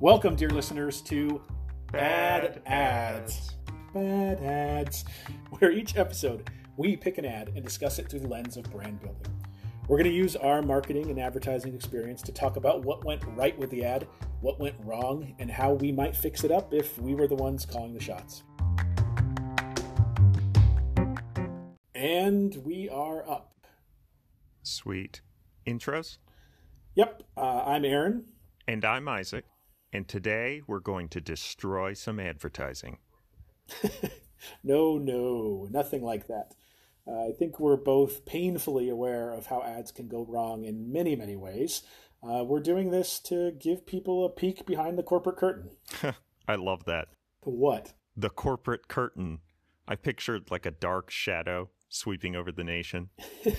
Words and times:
Welcome, 0.00 0.34
dear 0.34 0.48
listeners, 0.48 1.02
to 1.02 1.42
Bad 1.92 2.62
Ads. 2.64 3.50
Bad 3.92 4.40
Ads, 4.42 5.04
where 5.50 5.70
each 5.70 5.94
episode 5.98 6.48
we 6.78 6.96
pick 6.96 7.18
an 7.18 7.26
ad 7.26 7.52
and 7.54 7.62
discuss 7.62 7.98
it 7.98 8.08
through 8.08 8.20
the 8.20 8.28
lens 8.28 8.56
of 8.56 8.64
brand 8.70 9.02
building. 9.02 9.30
We're 9.88 9.98
going 9.98 10.08
to 10.08 10.16
use 10.16 10.36
our 10.36 10.62
marketing 10.62 11.10
and 11.10 11.20
advertising 11.20 11.74
experience 11.74 12.22
to 12.22 12.32
talk 12.32 12.56
about 12.56 12.82
what 12.82 13.04
went 13.04 13.22
right 13.36 13.58
with 13.58 13.68
the 13.68 13.84
ad, 13.84 14.08
what 14.40 14.58
went 14.58 14.74
wrong, 14.84 15.34
and 15.38 15.50
how 15.50 15.74
we 15.74 15.92
might 15.92 16.16
fix 16.16 16.44
it 16.44 16.50
up 16.50 16.72
if 16.72 16.98
we 16.98 17.14
were 17.14 17.26
the 17.26 17.34
ones 17.34 17.66
calling 17.66 17.92
the 17.92 18.00
shots. 18.00 18.42
And 21.94 22.56
we 22.64 22.88
are 22.88 23.28
up. 23.28 23.66
Sweet. 24.62 25.20
Intros? 25.66 26.16
Yep, 26.94 27.22
uh, 27.36 27.64
I'm 27.66 27.84
Aaron. 27.84 28.24
And 28.66 28.82
I'm 28.82 29.06
Isaac. 29.06 29.44
And 29.92 30.06
today 30.06 30.62
we're 30.66 30.80
going 30.80 31.08
to 31.10 31.20
destroy 31.20 31.94
some 31.94 32.20
advertising. 32.20 32.98
no, 34.64 34.98
no, 34.98 35.66
nothing 35.70 36.02
like 36.02 36.28
that. 36.28 36.54
Uh, 37.06 37.28
I 37.28 37.32
think 37.32 37.58
we're 37.58 37.76
both 37.76 38.24
painfully 38.24 38.88
aware 38.88 39.32
of 39.32 39.46
how 39.46 39.62
ads 39.62 39.90
can 39.90 40.06
go 40.06 40.24
wrong 40.28 40.64
in 40.64 40.92
many, 40.92 41.16
many 41.16 41.34
ways. 41.34 41.82
Uh, 42.22 42.44
we're 42.44 42.60
doing 42.60 42.90
this 42.90 43.18
to 43.20 43.52
give 43.52 43.86
people 43.86 44.24
a 44.24 44.30
peek 44.30 44.64
behind 44.64 44.96
the 44.96 45.02
corporate 45.02 45.38
curtain. 45.38 45.70
I 46.48 46.54
love 46.54 46.84
that. 46.84 47.08
What? 47.42 47.94
The 48.16 48.30
corporate 48.30 48.86
curtain. 48.86 49.40
I 49.88 49.96
pictured 49.96 50.50
like 50.50 50.66
a 50.66 50.70
dark 50.70 51.10
shadow 51.10 51.70
sweeping 51.90 52.34
over 52.36 52.50
the 52.50 52.64
nation. 52.64 53.10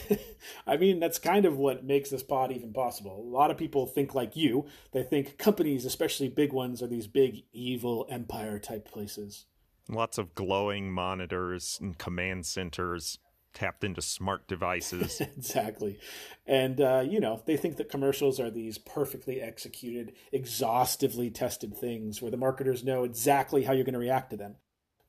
I 0.67 0.77
mean, 0.77 0.99
that's 0.99 1.19
kind 1.19 1.45
of 1.45 1.57
what 1.57 1.83
makes 1.83 2.09
this 2.09 2.23
pod 2.23 2.51
even 2.51 2.73
possible. 2.73 3.19
A 3.19 3.29
lot 3.29 3.51
of 3.51 3.57
people 3.57 3.85
think 3.85 4.15
like 4.15 4.35
you. 4.35 4.65
They 4.93 5.03
think 5.03 5.37
companies, 5.37 5.85
especially 5.85 6.29
big 6.29 6.53
ones, 6.53 6.81
are 6.81 6.87
these 6.87 7.07
big, 7.07 7.43
evil 7.53 8.07
empire 8.09 8.57
type 8.57 8.89
places. 8.89 9.45
Lots 9.89 10.17
of 10.17 10.33
glowing 10.33 10.91
monitors 10.91 11.77
and 11.81 11.97
command 11.97 12.45
centers 12.45 13.19
tapped 13.53 13.83
into 13.83 14.01
smart 14.01 14.47
devices. 14.47 15.19
exactly. 15.37 15.99
And, 16.47 16.79
uh, 16.79 17.03
you 17.05 17.19
know, 17.19 17.41
they 17.45 17.57
think 17.57 17.75
that 17.77 17.89
commercials 17.89 18.39
are 18.39 18.49
these 18.49 18.77
perfectly 18.77 19.41
executed, 19.41 20.13
exhaustively 20.31 21.29
tested 21.29 21.75
things 21.75 22.21
where 22.21 22.31
the 22.31 22.37
marketers 22.37 22.83
know 22.83 23.03
exactly 23.03 23.63
how 23.63 23.73
you're 23.73 23.83
going 23.83 23.93
to 23.93 23.99
react 23.99 24.31
to 24.31 24.37
them. 24.37 24.55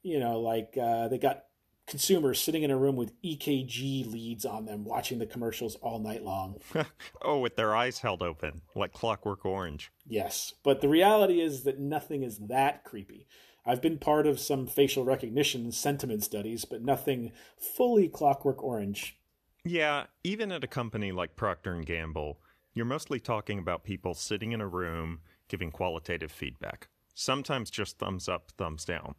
You 0.02 0.18
know, 0.18 0.40
like 0.40 0.76
uh, 0.76 1.06
they 1.06 1.18
got 1.18 1.44
consumers 1.86 2.40
sitting 2.40 2.62
in 2.62 2.70
a 2.70 2.76
room 2.76 2.96
with 2.96 3.20
EKG 3.22 4.10
leads 4.10 4.44
on 4.44 4.66
them 4.66 4.84
watching 4.84 5.18
the 5.18 5.26
commercials 5.26 5.76
all 5.76 5.98
night 5.98 6.22
long. 6.22 6.56
oh, 7.22 7.38
with 7.38 7.56
their 7.56 7.74
eyes 7.74 7.98
held 7.98 8.22
open, 8.22 8.62
like 8.74 8.92
Clockwork 8.92 9.44
Orange. 9.44 9.92
Yes, 10.06 10.54
but 10.62 10.80
the 10.80 10.88
reality 10.88 11.40
is 11.40 11.64
that 11.64 11.78
nothing 11.78 12.22
is 12.22 12.38
that 12.38 12.84
creepy. 12.84 13.26
I've 13.64 13.82
been 13.82 13.98
part 13.98 14.26
of 14.26 14.40
some 14.40 14.66
facial 14.66 15.04
recognition 15.04 15.70
sentiment 15.70 16.24
studies, 16.24 16.64
but 16.64 16.82
nothing 16.82 17.32
fully 17.58 18.08
Clockwork 18.08 18.62
Orange. 18.62 19.16
Yeah, 19.64 20.06
even 20.24 20.50
at 20.50 20.64
a 20.64 20.68
company 20.68 21.12
like 21.12 21.36
Procter 21.36 21.80
& 21.82 21.84
Gamble, 21.84 22.40
you're 22.74 22.84
mostly 22.84 23.20
talking 23.20 23.58
about 23.58 23.84
people 23.84 24.14
sitting 24.14 24.50
in 24.52 24.60
a 24.60 24.66
room 24.66 25.20
giving 25.48 25.70
qualitative 25.70 26.32
feedback. 26.32 26.88
Sometimes 27.14 27.70
just 27.70 27.98
thumbs 27.98 28.28
up, 28.28 28.50
thumbs 28.56 28.84
down. 28.84 29.14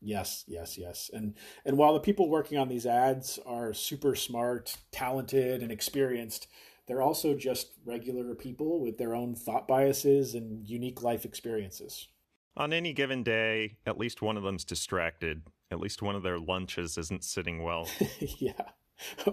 Yes, 0.00 0.44
yes, 0.46 0.76
yes. 0.76 1.10
And 1.12 1.34
and 1.64 1.78
while 1.78 1.94
the 1.94 2.00
people 2.00 2.28
working 2.28 2.58
on 2.58 2.68
these 2.68 2.86
ads 2.86 3.38
are 3.46 3.72
super 3.72 4.14
smart, 4.14 4.76
talented, 4.92 5.62
and 5.62 5.72
experienced, 5.72 6.46
they're 6.86 7.02
also 7.02 7.34
just 7.34 7.72
regular 7.84 8.34
people 8.34 8.80
with 8.80 8.98
their 8.98 9.14
own 9.14 9.34
thought 9.34 9.66
biases 9.66 10.34
and 10.34 10.68
unique 10.68 11.02
life 11.02 11.24
experiences. 11.24 12.08
On 12.56 12.72
any 12.72 12.92
given 12.92 13.22
day, 13.22 13.78
at 13.86 13.98
least 13.98 14.22
one 14.22 14.36
of 14.36 14.42
them's 14.42 14.64
distracted. 14.64 15.42
At 15.70 15.80
least 15.80 16.02
one 16.02 16.14
of 16.14 16.22
their 16.22 16.38
lunches 16.38 16.96
isn't 16.98 17.24
sitting 17.24 17.62
well. 17.62 17.88
yeah. 18.38 18.52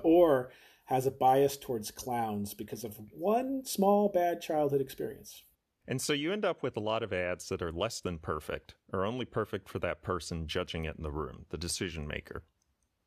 Or 0.02 0.52
has 0.86 1.06
a 1.06 1.12
bias 1.12 1.56
towards 1.58 1.92
clowns 1.92 2.54
because 2.54 2.84
of 2.84 2.98
one 3.12 3.64
small 3.64 4.10
bad 4.10 4.42
childhood 4.42 4.82
experience. 4.82 5.44
And 5.88 6.02
so 6.02 6.14
you 6.14 6.32
end 6.32 6.46
up 6.46 6.64
with 6.64 6.78
a 6.78 6.82
lot 6.82 7.04
of 7.04 7.12
ads 7.12 7.50
that 7.50 7.62
are 7.62 7.72
less 7.72 8.02
than 8.02 8.20
perfect, 8.20 8.76
or 8.94 9.06
only 9.06 9.26
perfect 9.26 9.68
for 9.68 9.80
that 9.80 10.02
person 10.02 10.48
judging 10.48 10.86
it 10.86 10.96
in 10.98 11.04
the 11.04 11.12
room, 11.12 11.46
the 11.50 11.58
decision 11.58 12.08
maker. 12.08 12.44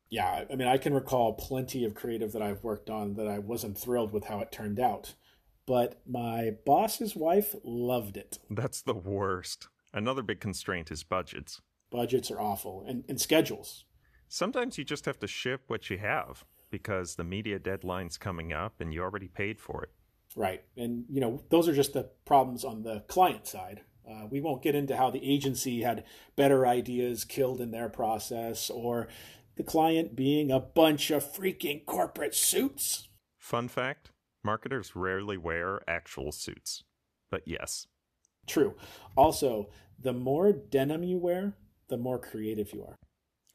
Yeah, 0.09 0.45
I 0.51 0.55
mean, 0.55 0.67
I 0.67 0.77
can 0.77 0.93
recall 0.93 1.33
plenty 1.33 1.83
of 1.83 1.95
creative 1.95 2.31
that 2.33 2.41
I've 2.41 2.63
worked 2.63 2.89
on 2.89 3.15
that 3.15 3.27
I 3.27 3.39
wasn't 3.39 3.77
thrilled 3.77 4.11
with 4.11 4.25
how 4.25 4.39
it 4.39 4.51
turned 4.51 4.79
out. 4.79 5.15
But 5.65 5.99
my 6.05 6.51
boss's 6.65 7.15
wife 7.15 7.55
loved 7.63 8.17
it. 8.17 8.37
That's 8.51 8.81
the 8.81 8.93
worst. 8.93 9.67
Another 9.93 10.21
big 10.21 10.39
constraint 10.39 10.91
is 10.91 11.03
budgets. 11.03 11.61
Budgets 11.89 12.29
are 12.29 12.39
awful, 12.39 12.83
and, 12.87 13.03
and 13.09 13.19
schedules. 13.19 13.85
Sometimes 14.27 14.77
you 14.77 14.83
just 14.83 15.05
have 15.05 15.19
to 15.19 15.27
ship 15.27 15.61
what 15.67 15.89
you 15.89 15.97
have 15.97 16.45
because 16.69 17.15
the 17.15 17.23
media 17.23 17.57
deadline's 17.57 18.17
coming 18.17 18.51
up 18.51 18.73
and 18.79 18.93
you 18.93 19.01
already 19.01 19.27
paid 19.27 19.59
for 19.59 19.83
it. 19.83 19.91
Right. 20.35 20.63
And, 20.75 21.05
you 21.09 21.21
know, 21.21 21.41
those 21.49 21.67
are 21.67 21.73
just 21.73 21.93
the 21.93 22.09
problems 22.25 22.65
on 22.65 22.83
the 22.83 23.03
client 23.07 23.47
side. 23.47 23.81
Uh, 24.07 24.27
we 24.29 24.41
won't 24.41 24.61
get 24.61 24.75
into 24.75 24.95
how 24.95 25.09
the 25.09 25.23
agency 25.23 25.81
had 25.81 26.03
better 26.35 26.67
ideas 26.67 27.23
killed 27.23 27.61
in 27.61 27.71
their 27.71 27.89
process 27.89 28.69
or 28.69 29.07
the 29.55 29.63
client 29.63 30.15
being 30.15 30.51
a 30.51 30.59
bunch 30.59 31.09
of 31.09 31.23
freaking 31.23 31.85
corporate 31.85 32.35
suits. 32.35 33.07
Fun 33.39 33.67
fact 33.67 34.11
marketers 34.43 34.95
rarely 34.95 35.37
wear 35.37 35.81
actual 35.87 36.31
suits. 36.31 36.83
But 37.31 37.41
yes. 37.45 37.87
True. 38.45 38.75
Also, 39.17 39.69
the 39.99 40.13
more 40.13 40.51
denim 40.53 41.03
you 41.03 41.17
wear, 41.17 41.53
the 41.87 41.97
more 41.97 42.19
creative 42.19 42.73
you 42.73 42.83
are. 42.83 42.95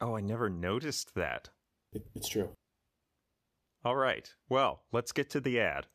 Oh, 0.01 0.17
I 0.17 0.21
never 0.21 0.51
noticed 0.51 1.15
that. 1.15 1.51
It, 1.93 2.07
it's 2.15 2.29
true. 2.29 2.51
All 3.85 3.97
right. 3.97 4.33
Well, 4.49 4.83
let's 4.93 5.13
get 5.13 5.31
to 5.31 5.41
the 5.41 5.61
ad. 5.61 5.87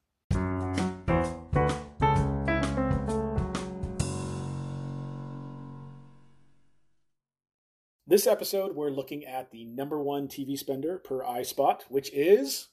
This 8.16 8.28
episode, 8.28 8.78
we're 8.78 8.92
looking 8.92 9.26
at 9.26 9.52
the 9.52 9.66
number 9.66 10.02
one 10.02 10.30
TV 10.30 10.58
spender 10.58 10.98
per 10.98 11.22
iSpot, 11.22 11.82
which 11.90 12.10
is 12.14 12.70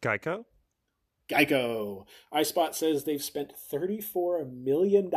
Geico. 0.00 0.46
Geico. 1.28 2.06
iSpot 2.32 2.74
says 2.74 3.04
they've 3.04 3.22
spent 3.22 3.52
$34 3.70 4.50
million 4.50 5.12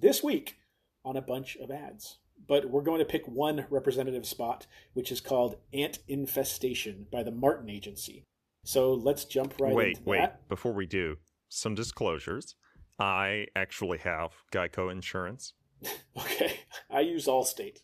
this 0.00 0.22
week 0.22 0.58
on 1.04 1.16
a 1.16 1.20
bunch 1.20 1.56
of 1.56 1.72
ads. 1.72 2.18
But 2.46 2.70
we're 2.70 2.82
going 2.82 3.00
to 3.00 3.04
pick 3.04 3.26
one 3.26 3.66
representative 3.68 4.26
spot, 4.26 4.68
which 4.92 5.10
is 5.10 5.20
called 5.20 5.56
Ant 5.72 5.98
Infestation 6.06 7.08
by 7.10 7.24
the 7.24 7.32
Martin 7.32 7.68
Agency. 7.68 8.22
So 8.62 8.94
let's 8.94 9.24
jump 9.24 9.54
right 9.58 9.74
wait, 9.74 9.98
wait. 10.04 10.18
that. 10.18 10.34
Wait, 10.34 10.48
before 10.48 10.72
we 10.72 10.86
do, 10.86 11.16
some 11.48 11.74
disclosures. 11.74 12.54
I 13.00 13.46
actually 13.56 13.98
have 13.98 14.30
Geico 14.52 14.88
insurance. 14.88 15.54
okay, 16.16 16.60
I 16.88 17.00
use 17.00 17.26
Allstate. 17.26 17.80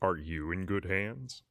Are 0.00 0.16
you 0.16 0.52
in 0.52 0.66
good 0.66 0.84
hands? 0.84 1.42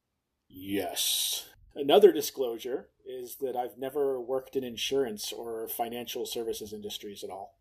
Yes. 0.48 1.48
Another 1.74 2.12
disclosure 2.12 2.88
is 3.06 3.36
that 3.36 3.56
I've 3.56 3.78
never 3.78 4.20
worked 4.20 4.56
in 4.56 4.64
insurance 4.64 5.32
or 5.32 5.68
financial 5.68 6.26
services 6.26 6.72
industries 6.72 7.22
at 7.22 7.30
all. 7.30 7.58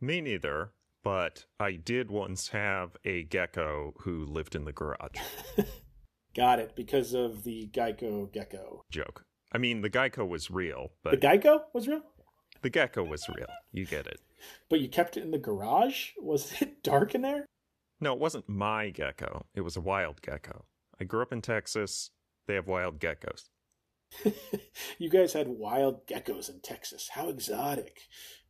Me 0.00 0.20
neither, 0.20 0.72
but 1.02 1.46
I 1.58 1.72
did 1.72 2.10
once 2.10 2.48
have 2.48 2.96
a 3.04 3.24
gecko 3.24 3.94
who 4.00 4.24
lived 4.26 4.54
in 4.54 4.64
the 4.64 4.72
garage. 4.72 5.16
Got 6.36 6.60
it, 6.60 6.76
because 6.76 7.14
of 7.14 7.42
the 7.42 7.68
Geico 7.72 8.30
gecko. 8.30 8.84
Joke. 8.90 9.24
I 9.50 9.58
mean, 9.58 9.80
the 9.80 9.90
Geico 9.90 10.28
was 10.28 10.50
real, 10.50 10.92
but. 11.02 11.20
The 11.20 11.26
Geico 11.26 11.62
was 11.72 11.88
real? 11.88 12.02
The 12.62 12.70
gecko 12.70 13.04
was 13.04 13.28
real. 13.28 13.46
You 13.72 13.86
get 13.86 14.06
it. 14.06 14.20
But 14.68 14.80
you 14.80 14.88
kept 14.88 15.16
it 15.16 15.22
in 15.22 15.30
the 15.30 15.38
garage? 15.38 16.10
Was 16.20 16.52
it 16.60 16.82
dark 16.82 17.14
in 17.14 17.22
there? 17.22 17.46
No, 18.00 18.12
it 18.12 18.18
wasn't 18.18 18.48
my 18.48 18.90
gecko. 18.90 19.46
It 19.54 19.62
was 19.62 19.76
a 19.76 19.80
wild 19.80 20.22
gecko. 20.22 20.64
I 21.00 21.04
grew 21.04 21.22
up 21.22 21.32
in 21.32 21.42
Texas. 21.42 22.10
They 22.46 22.54
have 22.54 22.66
wild 22.66 23.00
geckos. 23.00 23.50
you 24.98 25.10
guys 25.10 25.32
had 25.32 25.48
wild 25.48 26.06
geckos 26.06 26.48
in 26.48 26.60
Texas. 26.60 27.10
How 27.12 27.28
exotic. 27.28 28.02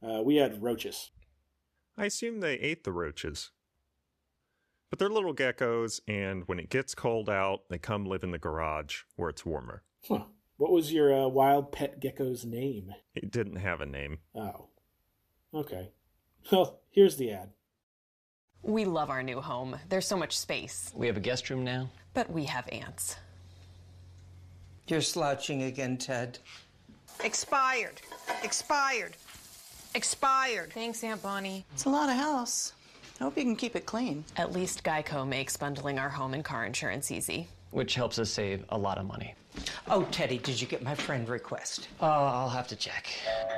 Uh, 0.03 0.23
we 0.23 0.37
had 0.37 0.63
roaches. 0.63 1.11
I 1.97 2.07
assume 2.07 2.41
they 2.41 2.55
ate 2.55 2.85
the 2.85 2.93
roaches. 2.93 3.51
But 4.91 4.99
they're 4.99 5.11
little 5.11 5.35
geckos, 5.35 6.01
and 6.09 6.45
when 6.47 6.59
it 6.59 6.71
gets 6.71 6.95
cold 6.95 7.29
out, 7.29 7.69
they 7.69 7.79
come 7.79 8.07
live 8.07 8.23
in 8.23 8.31
the 8.31 8.39
garage 8.39 9.03
where 9.17 9.29
it's 9.29 9.45
warmer. 9.45 9.83
Huh. 10.09 10.25
What 10.57 10.73
was 10.73 10.93
your 10.93 11.15
uh, 11.15 11.29
wild 11.29 11.73
pet 11.73 12.01
gecko's 12.01 12.45
name? 12.45 12.93
It 13.15 13.31
didn't 13.31 13.57
have 13.57 13.81
a 13.81 13.87
name. 13.87 14.19
Oh. 14.35 14.69
Okay. 15.55 15.91
Well, 16.51 16.81
here's 16.91 17.17
the 17.17 17.31
ad. 17.33 17.51
We 18.63 18.85
love 18.85 19.11
our 19.11 19.23
new 19.23 19.41
home. 19.41 19.77
There's 19.89 20.07
so 20.07 20.17
much 20.17 20.37
space. 20.37 20.93
We 20.95 21.07
have 21.07 21.17
a 21.17 21.21
guest 21.21 21.49
room 21.51 21.65
now. 21.65 21.89
But 22.15 22.31
we 22.31 22.45
have 22.45 22.69
ants. 22.73 23.17
You're 24.89 25.01
slouching 25.01 25.63
again, 25.65 25.97
Ted. 25.97 26.39
Expired. 27.23 28.01
Expired. 28.43 29.17
Expired. 29.95 30.73
Thanks, 30.73 31.03
Aunt 31.05 31.23
Bonnie. 31.23 31.65
It's 31.75 31.85
a 31.85 31.91
lot 31.91 32.09
of 32.09 32.17
house. 32.17 32.73
I 33.21 33.25
hope 33.25 33.37
you 33.37 33.43
can 33.43 33.57
keep 33.57 33.75
it 33.75 33.87
clean. 33.87 34.25
At 34.37 34.53
least 34.53 34.85
Geico 34.85 35.27
makes 35.27 35.57
bundling 35.57 35.99
our 35.99 36.09
home 36.09 36.35
and 36.35 36.45
car 36.45 36.65
insurance 36.65 37.11
easy. 37.11 37.49
Which 37.71 37.95
helps 37.95 38.19
us 38.19 38.31
save 38.31 38.65
a 38.71 38.79
lot 38.79 38.99
of 38.99 39.07
money. 39.07 39.35
Oh, 39.89 40.05
Teddy, 40.11 40.39
did 40.39 40.61
you 40.61 40.67
get 40.67 40.83
my 40.83 40.95
friend 40.95 41.29
request? 41.29 41.89
Uh, 42.01 42.07
I'll 42.07 42.49
have 42.49 42.69
to 42.69 42.77
check. 42.77 43.09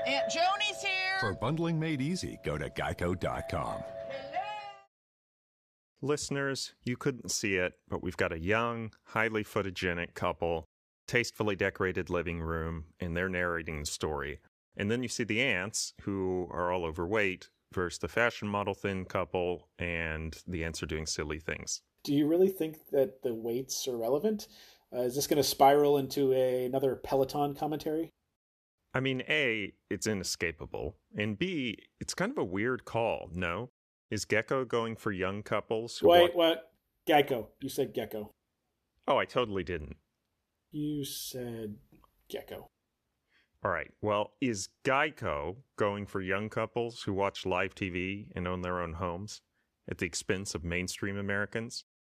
Aunt 0.06 0.30
Joni's 0.30 0.80
here. 0.82 1.20
For 1.20 1.34
bundling 1.34 1.78
made 1.78 2.00
easy, 2.00 2.38
go 2.44 2.56
to 2.56 2.70
geico.com. 2.70 3.82
Listeners, 6.02 6.72
you 6.82 6.96
couldn't 6.96 7.30
see 7.30 7.56
it, 7.56 7.74
but 7.88 8.02
we've 8.02 8.16
got 8.16 8.32
a 8.32 8.38
young, 8.38 8.92
highly 9.04 9.44
photogenic 9.44 10.14
couple, 10.14 10.64
tastefully 11.06 11.56
decorated 11.56 12.08
living 12.08 12.40
room, 12.40 12.84
and 13.00 13.16
they're 13.16 13.28
narrating 13.28 13.80
the 13.80 13.86
story. 13.86 14.40
And 14.76 14.90
then 14.90 15.02
you 15.02 15.08
see 15.08 15.24
the 15.24 15.42
ants, 15.42 15.92
who 16.02 16.48
are 16.50 16.72
all 16.72 16.84
overweight, 16.84 17.50
versus 17.72 17.98
the 17.98 18.08
fashion 18.08 18.48
model 18.48 18.72
thin 18.72 19.04
couple, 19.04 19.68
and 19.78 20.36
the 20.46 20.64
ants 20.64 20.82
are 20.82 20.86
doing 20.86 21.04
silly 21.04 21.38
things. 21.38 21.82
Do 22.02 22.14
you 22.14 22.26
really 22.26 22.48
think 22.48 22.88
that 22.92 23.22
the 23.22 23.34
weights 23.34 23.86
are 23.86 23.98
relevant? 23.98 24.48
Uh, 24.94 25.02
is 25.02 25.14
this 25.14 25.26
going 25.26 25.36
to 25.36 25.42
spiral 25.42 25.98
into 25.98 26.32
a, 26.32 26.64
another 26.64 26.96
Peloton 26.96 27.54
commentary? 27.54 28.10
I 28.94 29.00
mean, 29.00 29.22
A, 29.28 29.74
it's 29.90 30.06
inescapable, 30.06 30.96
and 31.16 31.38
B, 31.38 31.78
it's 32.00 32.14
kind 32.14 32.32
of 32.32 32.38
a 32.38 32.44
weird 32.44 32.84
call, 32.84 33.28
no? 33.34 33.70
Is 34.10 34.24
Gecko 34.24 34.64
going 34.64 34.96
for 34.96 35.12
young 35.12 35.42
couples? 35.42 35.98
who 35.98 36.08
Wait, 36.08 36.34
wa- 36.34 36.48
what? 36.48 36.72
Gecko. 37.06 37.48
You 37.60 37.68
said 37.68 37.94
gecko. 37.94 38.32
Oh, 39.08 39.16
I 39.16 39.24
totally 39.24 39.64
didn't. 39.64 39.96
You 40.70 41.04
said 41.04 41.76
gecko. 42.28 42.68
All 43.62 43.70
right. 43.70 43.90
Well, 44.00 44.32
is 44.40 44.70
Geico 44.84 45.56
going 45.76 46.06
for 46.06 46.22
young 46.22 46.48
couples 46.48 47.02
who 47.02 47.12
watch 47.12 47.44
live 47.44 47.74
TV 47.74 48.28
and 48.34 48.48
own 48.48 48.62
their 48.62 48.80
own 48.80 48.94
homes 48.94 49.42
at 49.88 49.98
the 49.98 50.06
expense 50.06 50.54
of 50.54 50.64
mainstream 50.64 51.16
Americans? 51.16 51.84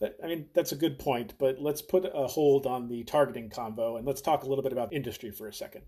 That, 0.00 0.16
I 0.22 0.26
mean, 0.26 0.46
that's 0.52 0.72
a 0.72 0.76
good 0.76 0.98
point, 0.98 1.34
but 1.38 1.60
let's 1.60 1.80
put 1.80 2.04
a 2.04 2.26
hold 2.26 2.66
on 2.66 2.88
the 2.88 3.04
targeting 3.04 3.50
convo 3.50 3.98
and 3.98 4.04
let's 4.04 4.20
talk 4.20 4.42
a 4.42 4.48
little 4.48 4.64
bit 4.64 4.72
about 4.72 4.92
industry 4.92 5.30
for 5.30 5.46
a 5.46 5.54
second. 5.54 5.84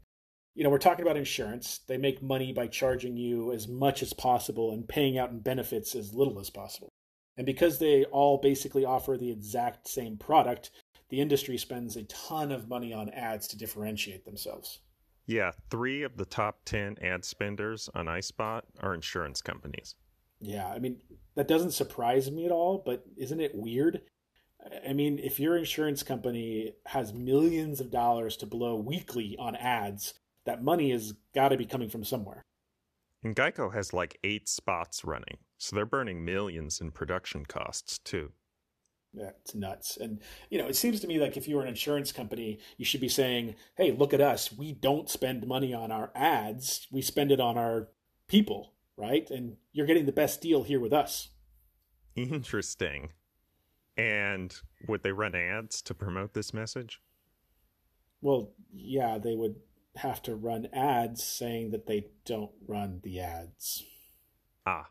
You 0.54 0.64
know, 0.64 0.70
we're 0.70 0.78
talking 0.78 1.02
about 1.02 1.16
insurance. 1.16 1.80
They 1.86 1.96
make 1.96 2.22
money 2.22 2.52
by 2.52 2.66
charging 2.66 3.16
you 3.16 3.52
as 3.52 3.68
much 3.68 4.02
as 4.02 4.12
possible 4.12 4.72
and 4.72 4.88
paying 4.88 5.16
out 5.16 5.30
in 5.30 5.40
benefits 5.40 5.94
as 5.94 6.14
little 6.14 6.38
as 6.38 6.50
possible. 6.50 6.92
And 7.36 7.46
because 7.46 7.78
they 7.78 8.04
all 8.04 8.38
basically 8.38 8.84
offer 8.84 9.16
the 9.16 9.30
exact 9.30 9.88
same 9.88 10.18
product, 10.18 10.70
the 11.08 11.20
industry 11.20 11.56
spends 11.56 11.96
a 11.96 12.04
ton 12.04 12.52
of 12.52 12.68
money 12.68 12.92
on 12.92 13.08
ads 13.10 13.46
to 13.48 13.58
differentiate 13.58 14.24
themselves. 14.24 14.80
Yeah, 15.26 15.52
three 15.70 16.02
of 16.02 16.16
the 16.16 16.24
top 16.24 16.60
10 16.64 16.96
ad 17.02 17.24
spenders 17.24 17.88
on 17.94 18.06
iSpot 18.06 18.62
are 18.80 18.94
insurance 18.94 19.40
companies. 19.40 19.94
Yeah, 20.40 20.66
I 20.66 20.78
mean, 20.78 21.00
that 21.36 21.48
doesn't 21.48 21.70
surprise 21.70 22.30
me 22.30 22.44
at 22.44 22.52
all, 22.52 22.82
but 22.84 23.04
isn't 23.16 23.40
it 23.40 23.54
weird? 23.54 24.02
I 24.86 24.92
mean, 24.92 25.18
if 25.18 25.40
your 25.40 25.56
insurance 25.56 26.02
company 26.02 26.74
has 26.86 27.12
millions 27.12 27.80
of 27.80 27.90
dollars 27.90 28.36
to 28.38 28.46
blow 28.46 28.76
weekly 28.76 29.36
on 29.38 29.56
ads, 29.56 30.14
that 30.44 30.62
money 30.62 30.90
has 30.90 31.14
got 31.34 31.48
to 31.48 31.56
be 31.56 31.66
coming 31.66 31.88
from 31.88 32.04
somewhere. 32.04 32.42
And 33.24 33.36
Geico 33.36 33.72
has 33.72 33.92
like 33.92 34.18
eight 34.24 34.48
spots 34.48 35.04
running, 35.04 35.38
so 35.58 35.76
they're 35.76 35.86
burning 35.86 36.24
millions 36.24 36.80
in 36.80 36.90
production 36.90 37.46
costs 37.46 37.98
too. 37.98 38.32
Yeah, 39.14 39.30
it's 39.40 39.54
nuts. 39.54 39.98
And, 39.98 40.20
you 40.48 40.58
know, 40.58 40.66
it 40.66 40.76
seems 40.76 41.00
to 41.00 41.06
me 41.06 41.18
like 41.18 41.36
if 41.36 41.46
you 41.46 41.56
were 41.56 41.62
an 41.62 41.68
insurance 41.68 42.12
company, 42.12 42.58
you 42.78 42.84
should 42.84 43.00
be 43.00 43.10
saying, 43.10 43.56
hey, 43.76 43.92
look 43.92 44.14
at 44.14 44.22
us. 44.22 44.50
We 44.50 44.72
don't 44.72 45.10
spend 45.10 45.46
money 45.46 45.74
on 45.74 45.92
our 45.92 46.10
ads, 46.14 46.86
we 46.90 47.02
spend 47.02 47.30
it 47.30 47.38
on 47.38 47.58
our 47.58 47.88
people, 48.26 48.72
right? 48.96 49.28
And 49.30 49.56
you're 49.72 49.86
getting 49.86 50.06
the 50.06 50.12
best 50.12 50.40
deal 50.40 50.62
here 50.62 50.80
with 50.80 50.92
us. 50.92 51.28
Interesting. 52.16 53.10
And 53.96 54.54
would 54.88 55.02
they 55.02 55.12
run 55.12 55.34
ads 55.34 55.82
to 55.82 55.94
promote 55.94 56.32
this 56.32 56.54
message? 56.54 57.00
Well, 58.22 58.54
yeah, 58.72 59.18
they 59.18 59.36
would 59.36 59.56
have 59.96 60.22
to 60.22 60.34
run 60.34 60.68
ads 60.72 61.22
saying 61.22 61.70
that 61.70 61.86
they 61.86 62.06
don't 62.24 62.52
run 62.66 63.00
the 63.02 63.20
ads. 63.20 63.84
Ah, 64.66 64.88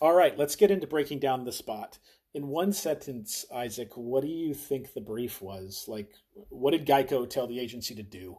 All 0.00 0.14
right, 0.14 0.36
let's 0.36 0.56
get 0.56 0.70
into 0.70 0.86
breaking 0.86 1.20
down 1.20 1.44
the 1.44 1.52
spot. 1.52 1.98
In 2.34 2.48
one 2.48 2.72
sentence, 2.72 3.44
Isaac, 3.54 3.90
what 3.96 4.22
do 4.22 4.28
you 4.28 4.54
think 4.54 4.94
the 4.94 5.00
brief 5.00 5.42
was? 5.42 5.84
Like, 5.86 6.14
what 6.48 6.72
did 6.72 6.86
Geico 6.86 7.28
tell 7.28 7.46
the 7.46 7.60
agency 7.60 7.94
to 7.94 8.02
do? 8.02 8.38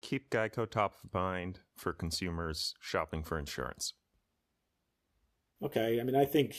keep 0.00 0.30
Geico 0.30 0.68
top 0.68 0.94
of 1.02 1.12
mind 1.12 1.60
for 1.76 1.92
consumers 1.92 2.74
shopping 2.80 3.22
for 3.22 3.38
insurance. 3.38 3.94
Okay, 5.62 6.00
I 6.00 6.04
mean, 6.04 6.14
I 6.14 6.24
think 6.24 6.56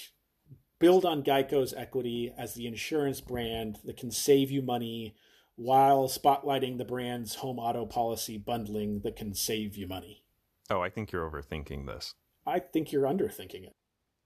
build 0.80 1.06
on 1.06 1.24
Geico's 1.24 1.74
equity 1.74 2.34
as 2.38 2.54
the 2.54 2.68
insurance 2.68 3.22
brand 3.22 3.80
that 3.86 3.98
can 3.98 4.12
save 4.12 4.52
you 4.52 4.62
money 4.62 5.16
while 5.60 6.08
spotlighting 6.08 6.78
the 6.78 6.86
brand's 6.86 7.36
home 7.36 7.60
auto 7.60 7.86
policy 7.86 8.38
bundling 8.38 9.02
that 9.02 9.18
can 9.18 9.36
save 9.36 9.76
you 9.76 9.86
money. 9.86 10.24
Oh, 10.70 10.80
I 10.80 10.90
think 10.90 11.12
you're 11.12 11.30
overthinking 11.30 11.86
this. 11.86 12.16
I 12.48 12.60
think 12.60 12.94
you're 12.94 13.04
underthinking 13.04 13.66
it. 13.66 13.76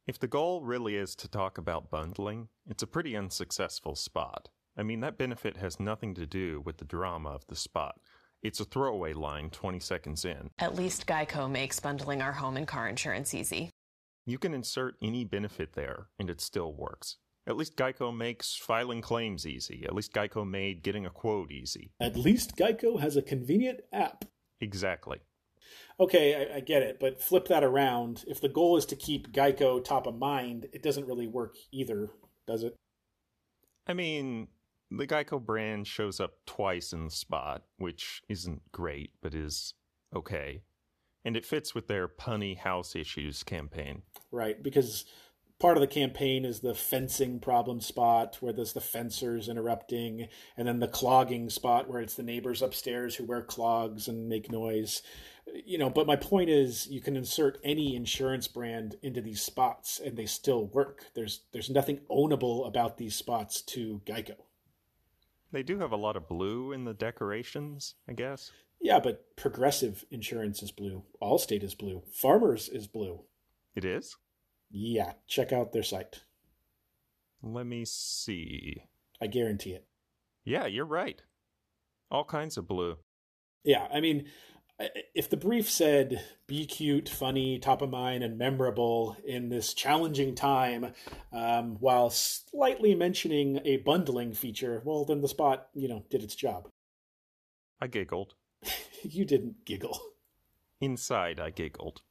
If 0.05 0.19
the 0.19 0.27
goal 0.27 0.61
really 0.61 0.95
is 0.95 1.15
to 1.15 1.27
talk 1.27 1.57
about 1.57 1.89
bundling, 1.89 2.49
it's 2.69 2.83
a 2.83 2.87
pretty 2.87 3.17
unsuccessful 3.17 3.95
spot. 3.95 4.49
I 4.77 4.83
mean, 4.83 4.99
that 4.99 5.17
benefit 5.17 5.57
has 5.57 5.79
nothing 5.79 6.13
to 6.15 6.27
do 6.27 6.61
with 6.61 6.77
the 6.77 6.85
drama 6.85 7.29
of 7.29 7.47
the 7.47 7.55
spot. 7.55 7.99
It's 8.43 8.59
a 8.59 8.65
throwaway 8.65 9.13
line 9.13 9.49
20 9.49 9.79
seconds 9.79 10.25
in. 10.25 10.51
At 10.59 10.75
least 10.75 11.07
Geico 11.07 11.49
makes 11.49 11.79
bundling 11.79 12.21
our 12.21 12.33
home 12.33 12.57
and 12.57 12.67
car 12.67 12.87
insurance 12.87 13.33
easy. 13.33 13.71
You 14.27 14.37
can 14.37 14.53
insert 14.53 14.97
any 15.01 15.25
benefit 15.25 15.73
there, 15.73 16.09
and 16.19 16.29
it 16.29 16.41
still 16.41 16.73
works. 16.73 17.17
At 17.45 17.57
least 17.57 17.75
Geico 17.75 18.15
makes 18.15 18.55
filing 18.55 19.01
claims 19.01 19.45
easy. 19.45 19.83
At 19.85 19.93
least 19.93 20.13
Geico 20.13 20.49
made 20.49 20.81
getting 20.81 21.05
a 21.05 21.09
quote 21.09 21.51
easy. 21.51 21.91
At 21.99 22.15
least 22.15 22.55
Geico 22.55 22.99
has 22.99 23.17
a 23.17 23.21
convenient 23.21 23.81
app. 23.91 24.25
Exactly. 24.61 25.19
Okay, 25.99 26.49
I, 26.51 26.57
I 26.57 26.59
get 26.61 26.81
it, 26.81 26.99
but 26.99 27.21
flip 27.21 27.47
that 27.49 27.63
around. 27.63 28.23
If 28.27 28.39
the 28.39 28.49
goal 28.49 28.77
is 28.77 28.85
to 28.87 28.95
keep 28.95 29.33
Geico 29.33 29.83
top 29.83 30.07
of 30.07 30.17
mind, 30.17 30.67
it 30.71 30.81
doesn't 30.81 31.07
really 31.07 31.27
work 31.27 31.55
either, 31.71 32.11
does 32.47 32.63
it? 32.63 32.75
I 33.85 33.93
mean, 33.93 34.47
the 34.89 35.05
Geico 35.05 35.43
brand 35.43 35.87
shows 35.87 36.19
up 36.19 36.35
twice 36.45 36.93
in 36.93 37.05
the 37.05 37.11
spot, 37.11 37.63
which 37.77 38.21
isn't 38.29 38.71
great, 38.71 39.11
but 39.21 39.33
is 39.33 39.73
okay. 40.15 40.61
And 41.25 41.35
it 41.37 41.45
fits 41.45 41.75
with 41.75 41.87
their 41.87 42.07
punny 42.07 42.57
house 42.57 42.95
issues 42.95 43.43
campaign. 43.43 44.03
Right, 44.31 44.61
because 44.61 45.05
part 45.63 45.77
of 45.77 45.81
the 45.81 45.87
campaign 45.87 46.43
is 46.43 46.59
the 46.59 46.73
fencing 46.73 47.39
problem 47.39 47.79
spot 47.79 48.35
where 48.41 48.51
there's 48.51 48.73
the 48.73 48.81
fencers 48.81 49.47
interrupting, 49.47 50.27
and 50.57 50.67
then 50.67 50.79
the 50.79 50.89
clogging 50.89 51.49
spot 51.49 51.87
where 51.87 52.01
it's 52.01 52.15
the 52.15 52.21
neighbors 52.21 52.61
upstairs 52.61 53.15
who 53.15 53.23
wear 53.23 53.41
clogs 53.41 54.09
and 54.09 54.27
make 54.27 54.51
noise. 54.51 55.01
You 55.65 55.77
know, 55.77 55.89
but 55.89 56.05
my 56.05 56.17
point 56.17 56.49
is 56.49 56.87
you 56.87 56.99
can 56.99 57.15
insert 57.15 57.61
any 57.63 57.95
insurance 57.95 58.45
brand 58.45 58.97
into 59.01 59.21
these 59.21 59.41
spots 59.41 60.01
and 60.03 60.17
they 60.17 60.25
still 60.25 60.65
work. 60.65 61.05
There's 61.13 61.45
there's 61.53 61.69
nothing 61.69 62.01
ownable 62.11 62.67
about 62.67 62.97
these 62.97 63.15
spots 63.15 63.61
to 63.61 64.01
Geico. 64.05 64.35
They 65.53 65.63
do 65.63 65.79
have 65.79 65.93
a 65.93 65.97
lot 65.97 66.17
of 66.17 66.27
blue 66.27 66.73
in 66.73 66.83
the 66.83 66.93
decorations, 66.93 67.95
I 68.05 68.11
guess. 68.11 68.51
Yeah, 68.81 68.99
but 68.99 69.37
Progressive 69.37 70.03
Insurance 70.11 70.61
is 70.61 70.73
blue. 70.73 71.03
Allstate 71.21 71.63
is 71.63 71.73
blue. 71.73 72.03
Farmers 72.11 72.67
is 72.67 72.85
blue. 72.85 73.21
It 73.75 73.85
is? 73.85 74.17
Yeah, 74.75 75.13
check 75.27 75.53
out 75.53 75.71
their 75.71 75.83
site. 75.83 76.23
Let 77.43 77.67
me 77.67 77.85
see. 77.85 78.81
I 79.21 79.27
guarantee 79.27 79.73
it. 79.73 79.85
Yeah, 80.43 80.65
you're 80.65 80.85
right. 80.85 81.21
All 82.09 82.25
kinds 82.25 82.57
of 82.57 82.67
blue. 82.67 82.97
Yeah, 83.63 83.87
I 83.93 84.01
mean, 84.01 84.25
if 85.13 85.29
the 85.29 85.37
brief 85.37 85.69
said 85.69 86.25
be 86.47 86.65
cute, 86.65 87.07
funny, 87.07 87.59
top 87.59 87.83
of 87.83 87.91
mind, 87.91 88.23
and 88.23 88.37
memorable 88.37 89.15
in 89.23 89.49
this 89.49 89.75
challenging 89.75 90.33
time, 90.33 90.93
um, 91.31 91.77
while 91.79 92.09
slightly 92.09 92.95
mentioning 92.95 93.61
a 93.63 93.77
bundling 93.77 94.33
feature, 94.33 94.81
well, 94.83 95.05
then 95.05 95.21
the 95.21 95.27
spot, 95.27 95.67
you 95.75 95.87
know, 95.87 96.03
did 96.09 96.23
its 96.23 96.35
job. 96.35 96.67
I 97.79 97.85
giggled. 97.85 98.33
you 99.03 99.23
didn't 99.23 99.65
giggle. 99.65 99.99
Inside, 100.81 101.39
I 101.39 101.51
giggled. 101.51 102.01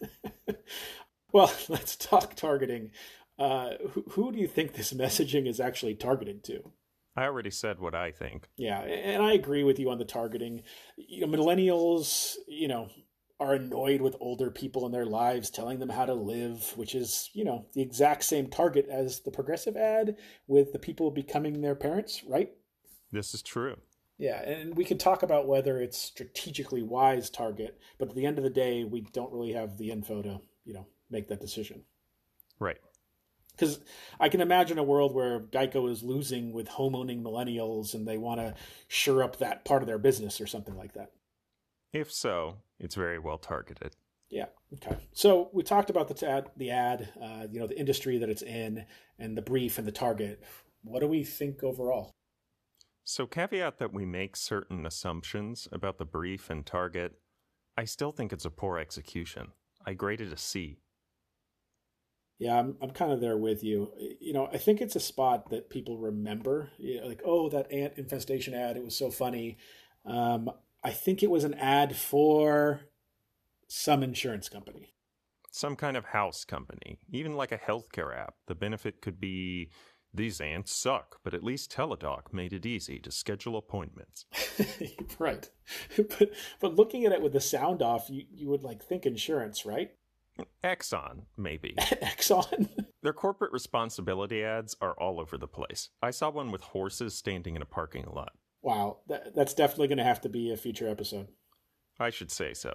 Well, 1.32 1.52
let's 1.68 1.96
talk 1.96 2.34
targeting. 2.34 2.90
Uh, 3.38 3.70
who, 3.90 4.04
who 4.10 4.32
do 4.32 4.38
you 4.38 4.46
think 4.46 4.74
this 4.74 4.92
messaging 4.92 5.48
is 5.48 5.60
actually 5.60 5.94
targeted 5.94 6.44
to? 6.44 6.72
I 7.16 7.24
already 7.24 7.50
said 7.50 7.78
what 7.78 7.94
I 7.94 8.10
think. 8.10 8.48
Yeah, 8.56 8.80
and 8.80 9.22
I 9.22 9.34
agree 9.34 9.64
with 9.64 9.78
you 9.78 9.90
on 9.90 9.98
the 9.98 10.04
targeting. 10.04 10.62
You 10.96 11.26
know, 11.26 11.38
millennials, 11.38 12.36
you 12.48 12.68
know, 12.68 12.88
are 13.38 13.54
annoyed 13.54 14.00
with 14.00 14.16
older 14.20 14.50
people 14.50 14.86
in 14.86 14.92
their 14.92 15.04
lives 15.04 15.50
telling 15.50 15.78
them 15.78 15.90
how 15.90 16.06
to 16.06 16.14
live, 16.14 16.72
which 16.76 16.94
is, 16.94 17.28
you 17.34 17.44
know, 17.44 17.66
the 17.74 17.82
exact 17.82 18.24
same 18.24 18.48
target 18.48 18.86
as 18.88 19.20
the 19.20 19.30
progressive 19.30 19.76
ad 19.76 20.16
with 20.46 20.72
the 20.72 20.78
people 20.78 21.10
becoming 21.10 21.60
their 21.60 21.74
parents, 21.74 22.22
right? 22.24 22.52
This 23.10 23.34
is 23.34 23.42
true. 23.42 23.76
Yeah, 24.16 24.40
and 24.42 24.76
we 24.76 24.84
could 24.84 25.00
talk 25.00 25.22
about 25.22 25.48
whether 25.48 25.80
it's 25.80 25.98
strategically 25.98 26.82
wise 26.82 27.28
target, 27.28 27.78
but 27.98 28.08
at 28.08 28.14
the 28.14 28.24
end 28.24 28.38
of 28.38 28.44
the 28.44 28.50
day, 28.50 28.84
we 28.84 29.00
don't 29.12 29.32
really 29.32 29.52
have 29.52 29.76
the 29.76 29.90
info 29.90 30.22
to, 30.22 30.40
you 30.64 30.74
know, 30.74 30.86
make 31.12 31.28
that 31.28 31.40
decision. 31.40 31.84
Right. 32.58 32.78
Because 33.52 33.80
I 34.18 34.28
can 34.28 34.40
imagine 34.40 34.78
a 34.78 34.82
world 34.82 35.14
where 35.14 35.40
Geico 35.40 35.90
is 35.90 36.02
losing 36.02 36.52
with 36.52 36.68
homeowning 36.68 37.22
millennials 37.22 37.94
and 37.94 38.08
they 38.08 38.18
want 38.18 38.40
to 38.40 38.54
shore 38.88 39.22
up 39.22 39.36
that 39.36 39.64
part 39.64 39.82
of 39.82 39.86
their 39.86 39.98
business 39.98 40.40
or 40.40 40.46
something 40.46 40.76
like 40.76 40.94
that. 40.94 41.12
If 41.92 42.10
so, 42.10 42.56
it's 42.80 42.94
very 42.94 43.18
well 43.18 43.38
targeted. 43.38 43.94
Yeah. 44.30 44.46
Okay. 44.74 44.96
So 45.12 45.50
we 45.52 45.62
talked 45.62 45.90
about 45.90 46.08
the 46.08 46.26
ad, 46.26 46.50
the 46.56 46.70
ad, 46.70 47.10
uh, 47.22 47.46
you 47.50 47.60
know, 47.60 47.66
the 47.66 47.78
industry 47.78 48.16
that 48.18 48.30
it's 48.30 48.40
in, 48.40 48.86
and 49.18 49.36
the 49.36 49.42
brief 49.42 49.76
and 49.76 49.86
the 49.86 49.92
target. 49.92 50.42
What 50.82 51.00
do 51.00 51.06
we 51.06 51.22
think 51.22 51.62
overall? 51.62 52.10
So, 53.04 53.26
caveat 53.26 53.78
that 53.78 53.92
we 53.92 54.06
make 54.06 54.36
certain 54.36 54.86
assumptions 54.86 55.66
about 55.72 55.98
the 55.98 56.04
brief 56.04 56.50
and 56.50 56.64
target, 56.64 57.14
I 57.76 57.84
still 57.84 58.12
think 58.12 58.32
it's 58.32 58.44
a 58.44 58.50
poor 58.50 58.78
execution. 58.78 59.48
I 59.84 59.94
graded 59.94 60.32
a 60.32 60.36
C. 60.36 60.78
Yeah, 62.42 62.58
I'm 62.58 62.76
I'm 62.82 62.90
kind 62.90 63.12
of 63.12 63.20
there 63.20 63.36
with 63.36 63.62
you. 63.62 63.92
You 64.20 64.32
know, 64.32 64.48
I 64.52 64.58
think 64.58 64.80
it's 64.80 64.96
a 64.96 65.00
spot 65.00 65.50
that 65.50 65.70
people 65.70 65.96
remember. 65.96 66.70
You 66.76 67.00
know, 67.00 67.06
like, 67.06 67.22
oh, 67.24 67.48
that 67.50 67.70
ant 67.70 67.92
infestation 67.96 68.52
ad, 68.52 68.76
it 68.76 68.84
was 68.84 68.96
so 68.96 69.12
funny. 69.12 69.58
Um, 70.04 70.50
I 70.82 70.90
think 70.90 71.22
it 71.22 71.30
was 71.30 71.44
an 71.44 71.54
ad 71.54 71.94
for 71.94 72.80
some 73.68 74.02
insurance 74.02 74.48
company. 74.48 74.92
Some 75.52 75.76
kind 75.76 75.96
of 75.96 76.06
house 76.06 76.44
company, 76.44 76.98
even 77.12 77.36
like 77.36 77.52
a 77.52 77.58
healthcare 77.58 78.12
app. 78.12 78.34
The 78.48 78.56
benefit 78.56 79.00
could 79.00 79.20
be 79.20 79.70
these 80.12 80.40
ants 80.40 80.74
suck, 80.74 81.20
but 81.22 81.34
at 81.34 81.44
least 81.44 81.70
Teladoc 81.70 82.32
made 82.32 82.52
it 82.52 82.66
easy 82.66 82.98
to 82.98 83.12
schedule 83.12 83.56
appointments. 83.56 84.26
right. 85.20 85.48
But 85.96 86.30
but 86.58 86.74
looking 86.74 87.04
at 87.04 87.12
it 87.12 87.22
with 87.22 87.34
the 87.34 87.40
sound 87.40 87.82
off, 87.82 88.10
you, 88.10 88.24
you 88.32 88.48
would 88.48 88.64
like 88.64 88.82
think 88.82 89.06
insurance, 89.06 89.64
right? 89.64 89.92
Exxon, 90.64 91.22
maybe. 91.36 91.74
Exxon. 91.78 92.68
Their 93.02 93.12
corporate 93.12 93.52
responsibility 93.52 94.44
ads 94.44 94.76
are 94.80 94.94
all 94.94 95.20
over 95.20 95.36
the 95.36 95.48
place. 95.48 95.90
I 96.02 96.10
saw 96.10 96.30
one 96.30 96.50
with 96.50 96.62
horses 96.62 97.14
standing 97.14 97.56
in 97.56 97.62
a 97.62 97.66
parking 97.66 98.06
lot. 98.12 98.32
Wow, 98.62 98.98
that, 99.08 99.34
that's 99.34 99.54
definitely 99.54 99.88
going 99.88 99.98
to 99.98 100.04
have 100.04 100.20
to 100.22 100.28
be 100.28 100.52
a 100.52 100.56
future 100.56 100.88
episode. 100.88 101.28
I 101.98 102.10
should 102.10 102.30
say 102.30 102.54
so. 102.54 102.72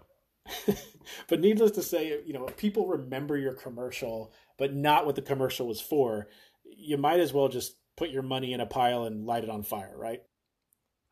but 1.28 1.40
needless 1.40 1.72
to 1.72 1.84
say, 1.84 2.22
you 2.26 2.34
know, 2.34 2.46
if 2.46 2.58
people 2.58 2.88
remember 2.88 3.38
your 3.38 3.54
commercial, 3.54 4.34
but 4.58 4.74
not 4.74 5.06
what 5.06 5.16
the 5.16 5.22
commercial 5.22 5.68
was 5.68 5.82
for, 5.82 6.28
you 6.66 6.98
might 6.98 7.20
as 7.20 7.34
well 7.34 7.48
just 7.48 7.76
put 7.96 8.10
your 8.10 8.24
money 8.24 8.54
in 8.54 8.60
a 8.60 8.66
pile 8.66 9.06
and 9.06 9.26
light 9.26 9.44
it 9.44 9.50
on 9.50 9.64
fire, 9.64 9.94
right? 9.98 10.22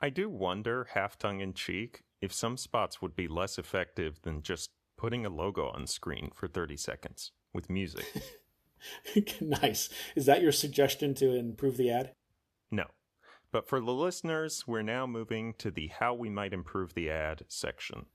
I 0.02 0.10
do 0.10 0.30
wonder, 0.30 0.88
half 0.94 1.18
tongue 1.18 1.40
in 1.40 1.54
cheek, 1.54 2.04
if 2.22 2.34
some 2.34 2.58
spots 2.58 3.02
would 3.02 3.16
be 3.16 3.28
less 3.28 3.58
effective 3.58 4.22
than 4.22 4.42
just 4.42 4.72
putting 4.98 5.26
a 5.26 5.30
logo 5.30 5.70
on 5.70 5.88
screen 5.88 6.32
for 6.34 6.48
30 6.48 6.78
seconds 6.78 7.32
with 7.54 7.70
music. 7.70 8.06
nice. 9.42 9.90
Is 10.16 10.26
that 10.26 10.42
your 10.42 10.52
suggestion 10.52 11.14
to 11.16 11.36
improve 11.36 11.78
the 11.78 11.92
ad? 11.92 12.14
No. 12.72 12.86
But 13.52 13.68
for 13.68 13.80
the 13.80 13.94
listeners, 13.94 14.66
we're 14.68 14.82
now 14.82 15.08
moving 15.08 15.54
to 15.60 15.72
the 15.72 15.88
How 15.88 16.14
We 16.14 16.30
Might 16.30 16.54
Improve 16.54 16.94
the 16.94 17.10
Ad 17.10 17.44
section. 17.48 18.08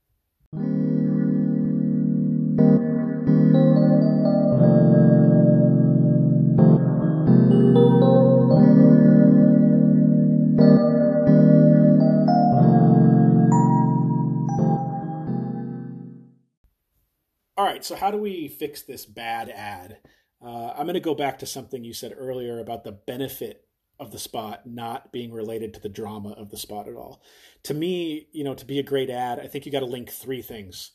Right, 17.80 17.84
so 17.86 17.96
how 17.96 18.10
do 18.10 18.18
we 18.18 18.46
fix 18.46 18.82
this 18.82 19.06
bad 19.06 19.48
ad? 19.48 19.98
Uh, 20.44 20.72
I'm 20.76 20.84
going 20.84 20.94
to 20.94 21.00
go 21.00 21.14
back 21.14 21.38
to 21.38 21.46
something 21.46 21.82
you 21.82 21.94
said 21.94 22.14
earlier 22.16 22.58
about 22.58 22.84
the 22.84 22.92
benefit 22.92 23.64
of 23.98 24.10
the 24.10 24.18
spot 24.18 24.66
not 24.66 25.12
being 25.12 25.32
related 25.32 25.72
to 25.74 25.80
the 25.80 25.88
drama 25.88 26.30
of 26.32 26.50
the 26.50 26.58
spot 26.58 26.88
at 26.88 26.94
all. 26.94 27.22
To 27.64 27.74
me, 27.74 28.28
you 28.32 28.44
know, 28.44 28.54
to 28.54 28.66
be 28.66 28.78
a 28.78 28.82
great 28.82 29.08
ad, 29.08 29.38
I 29.38 29.46
think 29.46 29.64
you 29.64 29.72
got 29.72 29.80
to 29.80 29.86
link 29.86 30.10
three 30.10 30.42
things 30.42 30.92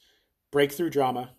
breakthrough 0.51 0.89
drama, 0.91 1.31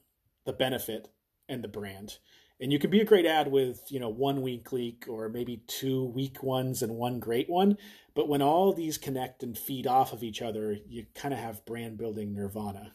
the 0.45 0.53
benefit, 0.53 1.09
and 1.49 1.63
the 1.63 1.69
brand. 1.69 2.19
And 2.61 2.73
you 2.73 2.79
can 2.79 2.91
be 2.91 3.01
a 3.01 3.05
great 3.05 3.27
ad 3.27 3.51
with, 3.51 3.83
you 3.89 4.01
know, 4.01 4.09
one 4.09 4.43
weak 4.43 4.73
leak 4.73 5.05
or 5.09 5.29
maybe 5.29 5.63
two 5.69 6.07
weak 6.07 6.43
ones 6.43 6.83
and 6.83 6.97
one 6.97 7.21
great 7.21 7.49
one. 7.49 7.77
But 8.15 8.29
when 8.29 8.43
all 8.43 8.73
these 8.73 8.99
connect 8.99 9.43
and 9.43 9.57
feed 9.57 9.87
off 9.87 10.13
of 10.13 10.23
each 10.23 10.43
other, 10.43 10.77
you 10.89 11.07
kind 11.15 11.33
of 11.33 11.41
have 11.41 11.67
brand 11.67 11.99
building 11.99 12.35
nirvana. 12.35 12.95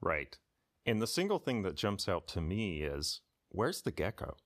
Right. 0.00 0.36
And 0.84 1.00
the 1.00 1.06
single 1.06 1.38
thing 1.38 1.62
that 1.62 1.76
jumps 1.76 2.08
out 2.08 2.26
to 2.28 2.40
me 2.40 2.82
is 2.82 3.20
where's 3.50 3.82
the 3.82 3.92
gecko? 3.92 4.36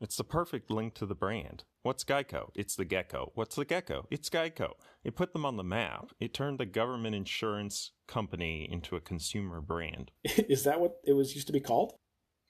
It's 0.00 0.16
the 0.16 0.24
perfect 0.24 0.70
link 0.70 0.94
to 0.94 1.06
the 1.06 1.14
brand. 1.14 1.64
What's 1.82 2.04
Geico? 2.04 2.50
It's 2.54 2.76
the 2.76 2.84
gecko. 2.84 3.32
What's 3.34 3.56
the 3.56 3.64
gecko? 3.64 4.06
It's 4.10 4.28
Geico. 4.28 4.72
It 5.04 5.16
put 5.16 5.32
them 5.32 5.46
on 5.46 5.56
the 5.56 5.64
map. 5.64 6.10
It 6.20 6.34
turned 6.34 6.58
the 6.58 6.66
government 6.66 7.14
insurance 7.14 7.92
company 8.06 8.68
into 8.70 8.96
a 8.96 9.00
consumer 9.00 9.62
brand. 9.62 10.10
Is 10.24 10.64
that 10.64 10.80
what 10.80 10.96
it 11.04 11.14
was 11.14 11.34
used 11.34 11.46
to 11.46 11.52
be 11.52 11.60
called? 11.60 11.94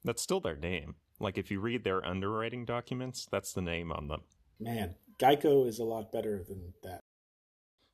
That's 0.02 0.22
still 0.22 0.40
their 0.40 0.56
name. 0.56 0.96
Like 1.20 1.38
if 1.38 1.50
you 1.50 1.60
read 1.60 1.84
their 1.84 2.04
underwriting 2.04 2.64
documents, 2.64 3.28
that's 3.30 3.52
the 3.52 3.62
name 3.62 3.92
on 3.92 4.08
them. 4.08 4.22
Man, 4.58 4.96
Geico 5.20 5.68
is 5.68 5.78
a 5.78 5.84
lot 5.84 6.10
better 6.10 6.42
than 6.48 6.72
that. 6.82 7.00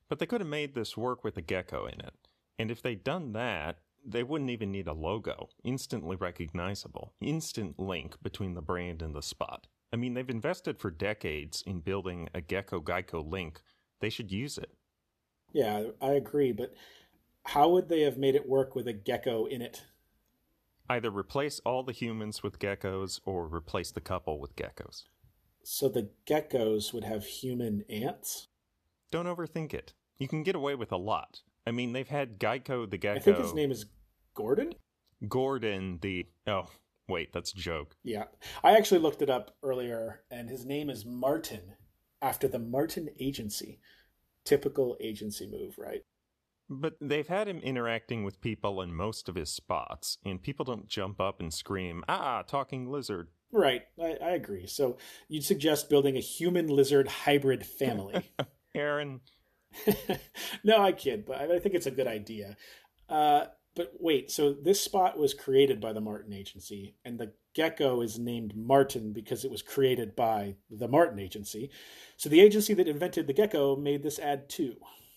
But 0.09 0.17
they 0.17 0.25
could 0.25 0.41
have 0.41 0.49
made 0.49 0.73
this 0.73 0.97
work 0.97 1.23
with 1.23 1.37
a 1.37 1.41
gecko 1.41 1.85
in 1.85 1.99
it. 1.99 2.13
And 2.57 2.71
if 2.71 2.81
they'd 2.81 3.03
done 3.03 3.33
that, 3.33 3.77
they 4.05 4.23
wouldn't 4.23 4.49
even 4.49 4.71
need 4.71 4.87
a 4.87 4.93
logo, 4.93 5.49
instantly 5.63 6.15
recognizable, 6.15 7.13
instant 7.21 7.79
link 7.79 8.15
between 8.21 8.53
the 8.53 8.61
brand 8.61 9.01
and 9.01 9.15
the 9.15 9.21
spot. 9.21 9.67
I 9.91 9.95
mean, 9.95 10.13
they've 10.13 10.29
invested 10.29 10.79
for 10.79 10.89
decades 10.91 11.63
in 11.65 11.79
building 11.79 12.29
a 12.33 12.41
Gecko 12.41 12.81
Geico 12.81 13.29
link. 13.29 13.61
They 13.99 14.09
should 14.09 14.31
use 14.31 14.57
it. 14.57 14.71
Yeah, 15.53 15.83
I 16.01 16.13
agree, 16.13 16.51
but 16.51 16.73
how 17.45 17.69
would 17.69 17.89
they 17.89 18.01
have 18.01 18.17
made 18.17 18.35
it 18.35 18.49
work 18.49 18.75
with 18.75 18.87
a 18.87 18.93
gecko 18.93 19.45
in 19.45 19.61
it? 19.61 19.83
Either 20.89 21.11
replace 21.11 21.59
all 21.59 21.83
the 21.83 21.91
humans 21.91 22.43
with 22.43 22.59
geckos 22.59 23.19
or 23.25 23.47
replace 23.47 23.91
the 23.91 24.01
couple 24.01 24.39
with 24.39 24.55
geckos. 24.55 25.03
So 25.63 25.87
the 25.87 26.09
geckos 26.25 26.93
would 26.93 27.03
have 27.03 27.25
human 27.25 27.83
ants? 27.89 28.47
Don't 29.11 29.27
overthink 29.27 29.73
it. 29.73 29.93
You 30.17 30.27
can 30.27 30.43
get 30.43 30.55
away 30.55 30.75
with 30.75 30.91
a 30.91 30.97
lot. 30.97 31.41
I 31.65 31.71
mean, 31.71 31.93
they've 31.93 32.07
had 32.07 32.39
Geico 32.39 32.89
the 32.89 32.97
gecko. 32.97 33.19
I 33.19 33.19
think 33.19 33.37
his 33.37 33.53
name 33.53 33.71
is 33.71 33.85
Gordon? 34.33 34.73
Gordon 35.27 35.99
the. 36.01 36.27
Oh, 36.47 36.67
wait, 37.07 37.31
that's 37.33 37.53
a 37.53 37.57
joke. 37.57 37.95
Yeah. 38.03 38.25
I 38.63 38.75
actually 38.75 38.99
looked 38.99 39.21
it 39.21 39.29
up 39.29 39.55
earlier, 39.63 40.23
and 40.29 40.49
his 40.49 40.65
name 40.65 40.89
is 40.89 41.05
Martin, 41.05 41.73
after 42.21 42.47
the 42.47 42.59
Martin 42.59 43.09
Agency. 43.19 43.79
Typical 44.45 44.97
agency 44.99 45.47
move, 45.49 45.75
right? 45.77 46.01
But 46.69 46.95
they've 46.99 47.27
had 47.27 47.47
him 47.47 47.59
interacting 47.59 48.23
with 48.23 48.41
people 48.41 48.81
in 48.81 48.93
most 48.93 49.29
of 49.29 49.35
his 49.35 49.49
spots, 49.49 50.17
and 50.25 50.41
people 50.41 50.65
don't 50.65 50.87
jump 50.87 51.21
up 51.21 51.39
and 51.39 51.53
scream, 51.53 52.03
ah, 52.09 52.41
talking 52.41 52.89
lizard. 52.89 53.29
Right, 53.51 53.83
I, 54.01 54.17
I 54.21 54.29
agree. 54.31 54.65
So 54.65 54.97
you'd 55.27 55.43
suggest 55.43 55.89
building 55.89 56.17
a 56.17 56.21
human 56.21 56.67
lizard 56.67 57.07
hybrid 57.07 57.65
family. 57.65 58.31
Aaron. 58.75 59.21
no, 60.63 60.81
I 60.81 60.91
kid, 60.91 61.25
but 61.25 61.37
I 61.39 61.59
think 61.59 61.75
it's 61.75 61.85
a 61.85 61.91
good 61.91 62.07
idea. 62.07 62.57
Uh, 63.09 63.45
but 63.75 63.93
wait, 63.99 64.29
so 64.29 64.53
this 64.53 64.81
spot 64.81 65.17
was 65.17 65.33
created 65.33 65.81
by 65.81 65.93
the 65.93 66.01
Martin 66.01 66.33
Agency, 66.33 66.95
and 67.03 67.19
the 67.19 67.33
gecko 67.55 68.01
is 68.01 68.19
named 68.19 68.55
Martin 68.55 69.13
because 69.13 69.43
it 69.43 69.51
was 69.51 69.61
created 69.61 70.15
by 70.15 70.55
the 70.69 70.87
Martin 70.87 71.19
Agency. 71.19 71.71
So 72.17 72.29
the 72.29 72.41
agency 72.41 72.73
that 72.75 72.87
invented 72.87 73.27
the 73.27 73.33
gecko 73.33 73.75
made 73.75 74.03
this 74.03 74.19
ad 74.19 74.49
too. 74.49 74.75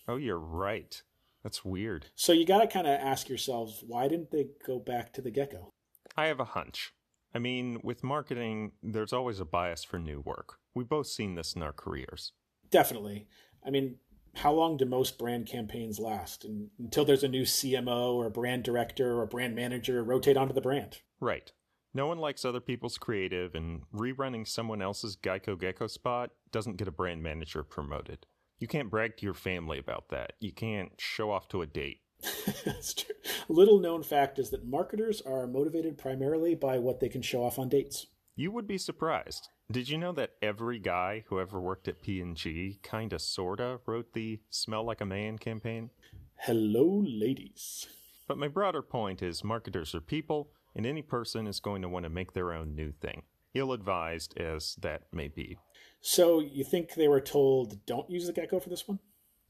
Oh, 0.09 0.17
you're 0.17 0.39
right. 0.39 1.03
That's 1.43 1.65
weird. 1.65 2.07
So 2.15 2.33
you 2.33 2.47
got 2.47 2.61
to 2.61 2.67
kind 2.67 2.87
of 2.87 2.99
ask 2.99 3.29
yourselves, 3.29 3.85
why 3.87 4.09
didn't 4.09 4.31
they 4.31 4.49
go 4.67 4.79
back 4.79 5.13
to 5.13 5.23
the 5.23 5.31
gecko? 5.31 5.71
I 6.17 6.27
have 6.27 6.41
a 6.41 6.45
hunch. 6.45 6.93
I 7.35 7.39
mean, 7.39 7.81
with 7.83 8.03
marketing, 8.03 8.73
there's 8.83 9.13
always 9.13 9.39
a 9.39 9.45
bias 9.45 9.85
for 9.85 9.99
new 9.99 10.21
work. 10.21 10.59
We've 10.75 10.89
both 10.89 11.07
seen 11.07 11.35
this 11.35 11.53
in 11.53 11.63
our 11.63 11.73
careers. 11.73 12.33
Definitely. 12.71 13.27
I 13.65 13.71
mean, 13.71 13.97
how 14.37 14.53
long 14.53 14.77
do 14.77 14.85
most 14.85 15.19
brand 15.19 15.47
campaigns 15.47 15.99
last? 15.99 16.45
And 16.45 16.69
until 16.79 17.05
there's 17.05 17.25
a 17.25 17.29
new 17.29 17.43
CMO 17.43 18.15
or 18.15 18.27
a 18.27 18.31
brand 18.31 18.65
director 18.65 19.15
or 19.15 19.23
a 19.23 19.27
brand 19.27 19.55
manager 19.55 20.05
rotate 20.05 20.37
onto 20.37 20.55
the 20.55 20.61
brand. 20.61 20.99
Right. 21.21 21.53
No 21.95 22.07
one 22.07 22.19
likes 22.19 22.45
other 22.45 22.61
people's 22.61 22.99
creative, 22.99 23.55
and 23.55 23.81
rerunning 23.95 24.47
someone 24.47 24.83
else's 24.83 25.17
Geico 25.17 25.59
Gecko 25.59 25.87
spot 25.87 26.31
doesn't 26.53 26.77
get 26.77 26.89
a 26.89 26.93
brand 26.93 27.23
manager 27.23 27.63
promoted. 27.63 28.27
You 28.59 28.69
can't 28.69 28.91
brag 28.91 29.17
to 29.17 29.25
your 29.25 29.35
family 29.35 29.79
about 29.79 30.11
that. 30.11 30.35
You 30.39 30.53
can't 30.53 30.93
show 30.99 31.31
off 31.31 31.49
to 31.49 31.63
a 31.63 31.67
date. 31.67 32.01
That's 32.65 32.93
true. 32.93 33.15
Little 33.49 33.81
known 33.81 34.03
fact 34.03 34.39
is 34.39 34.51
that 34.51 34.67
marketers 34.67 35.23
are 35.23 35.47
motivated 35.47 35.97
primarily 35.97 36.55
by 36.55 36.79
what 36.79 37.01
they 37.01 37.09
can 37.09 37.23
show 37.23 37.43
off 37.43 37.59
on 37.59 37.71
dates. 37.71 38.07
You 38.35 38.51
would 38.51 38.67
be 38.67 38.77
surprised. 38.77 39.49
Did 39.69 39.89
you 39.89 39.99
know 39.99 40.13
that 40.13 40.35
every 40.41 40.79
guy 40.79 41.25
who 41.27 41.41
ever 41.41 41.61
worked 41.61 41.89
at 41.89 42.01
P&G 42.01 42.79
kinda 42.85 43.19
sorta 43.19 43.81
wrote 43.85 44.13
the 44.13 44.39
Smell 44.49 44.85
Like 44.85 45.01
a 45.01 45.05
Man 45.05 45.39
campaign? 45.39 45.91
Hello, 46.37 47.03
ladies. 47.05 47.89
But 48.29 48.39
my 48.39 48.47
broader 48.47 48.81
point 48.81 49.23
is 49.23 49.43
marketers 49.43 49.93
are 49.93 50.01
people, 50.01 50.53
and 50.77 50.87
any 50.87 51.03
person 51.03 51.49
is 51.49 51.59
going 51.59 51.83
to 51.83 51.89
want 51.89 52.05
to 52.05 52.09
make 52.09 52.33
their 52.33 52.53
own 52.53 52.77
new 52.77 52.93
thing, 52.93 53.25
ill 53.55 53.73
advised 53.73 54.39
as 54.39 54.77
that 54.77 55.13
may 55.13 55.27
be. 55.27 55.59
So 56.01 56.39
you 56.39 56.63
think 56.63 56.95
they 56.95 57.09
were 57.09 57.21
told 57.21 57.85
don't 57.87 58.09
use 58.09 58.29
the 58.29 58.33
gecko 58.33 58.61
for 58.61 58.69
this 58.69 58.87
one? 58.87 59.01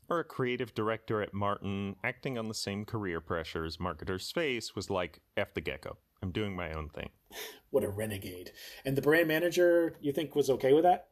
Or 0.09 0.21
a 0.21 0.25
creative 0.25 0.73
director 0.73 1.21
at 1.21 1.35
Martin, 1.35 1.97
acting 2.03 2.39
on 2.39 2.49
the 2.49 2.55
same 2.55 2.87
career 2.87 3.21
pressures 3.21 3.79
marketers 3.79 4.31
face, 4.33 4.75
was 4.75 4.89
like, 4.89 5.21
F 5.37 5.53
the 5.53 5.61
gecko. 5.61 5.99
I'm 6.23 6.33
doing 6.33 6.57
my 6.57 6.73
own 6.73 6.89
thing. 6.89 7.11
What 7.71 7.85
a 7.85 7.89
renegade. 7.89 8.53
And 8.85 8.97
the 8.97 9.03
brand 9.03 9.29
manager, 9.29 9.97
you 10.01 10.13
think, 10.13 10.35
was 10.35 10.51
okay 10.51 10.73
with 10.73 10.85
that? 10.85 11.09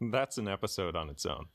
That's 0.00 0.38
an 0.38 0.48
episode 0.48 0.96
on 0.96 1.08
its 1.08 1.24
own. 1.24 1.46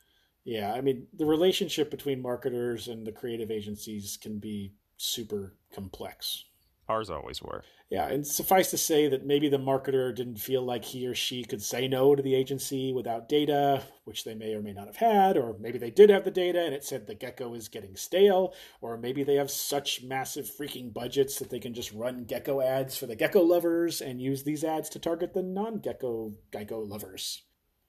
Yeah, 0.45 0.74
I 0.74 0.81
mean, 0.81 1.07
the 1.15 1.25
relationship 1.25 1.91
between 1.91 2.21
marketers 2.21 2.88
and 2.88 3.05
the 3.05 3.12
creative 3.12 3.51
agencies 3.51 4.17
can 4.19 4.39
be 4.39 4.74
super 4.98 5.55
complex. 5.74 6.45
Ours 6.88 7.09
always 7.09 7.41
were. 7.41 7.63
Yeah, 7.89 8.08
and 8.08 8.25
suffice 8.25 8.69
to 8.69 8.77
say 8.77 9.08
that 9.08 9.25
maybe 9.25 9.50
the 9.50 9.58
marketer 9.58 10.13
didn't 10.13 10.39
feel 10.39 10.62
like 10.62 10.86
he 10.86 11.08
or 11.08 11.15
she 11.15 11.43
could 11.43 11.62
say 11.62 11.88
no 11.88 12.15
to 12.15 12.22
the 12.22 12.36
agency 12.36 12.93
without 12.93 13.27
data, 13.27 13.81
which 14.03 14.24
they 14.24 14.36
may 14.36 14.53
or 14.53 14.62
may 14.62 14.74
not 14.74 14.86
have 14.86 14.98
had, 14.98 15.38
or 15.38 15.55
maybe 15.60 15.79
they 15.79 15.89
did 15.89 16.12
have 16.12 16.24
the 16.24 16.29
data 16.29 16.63
and 16.63 16.75
it 16.75 16.84
said 16.84 17.08
the 17.08 17.15
gecko 17.15 17.55
is 17.55 17.67
getting 17.67 17.96
stale, 17.96 18.53
or 18.81 18.96
maybe 18.96 19.24
they 19.24 19.36
have 19.36 19.50
such 19.50 20.03
massive 20.03 20.46
freaking 20.46 20.93
budgets 20.93 21.39
that 21.39 21.50
they 21.50 21.60
can 21.60 21.74
just 21.74 21.91
run 21.91 22.25
gecko 22.25 22.62
ads 22.62 22.96
for 22.96 23.08
the 23.08 23.15
gecko 23.15 23.41
lovers 23.41 24.01
and 24.01 24.22
use 24.22 24.43
these 24.43 24.63
ads 24.63 24.88
to 24.89 25.00
target 25.00 25.34
the 25.34 25.41
non 25.41 25.79
gecko 25.79 26.31
gecko 26.51 26.81
lovers. 26.81 27.41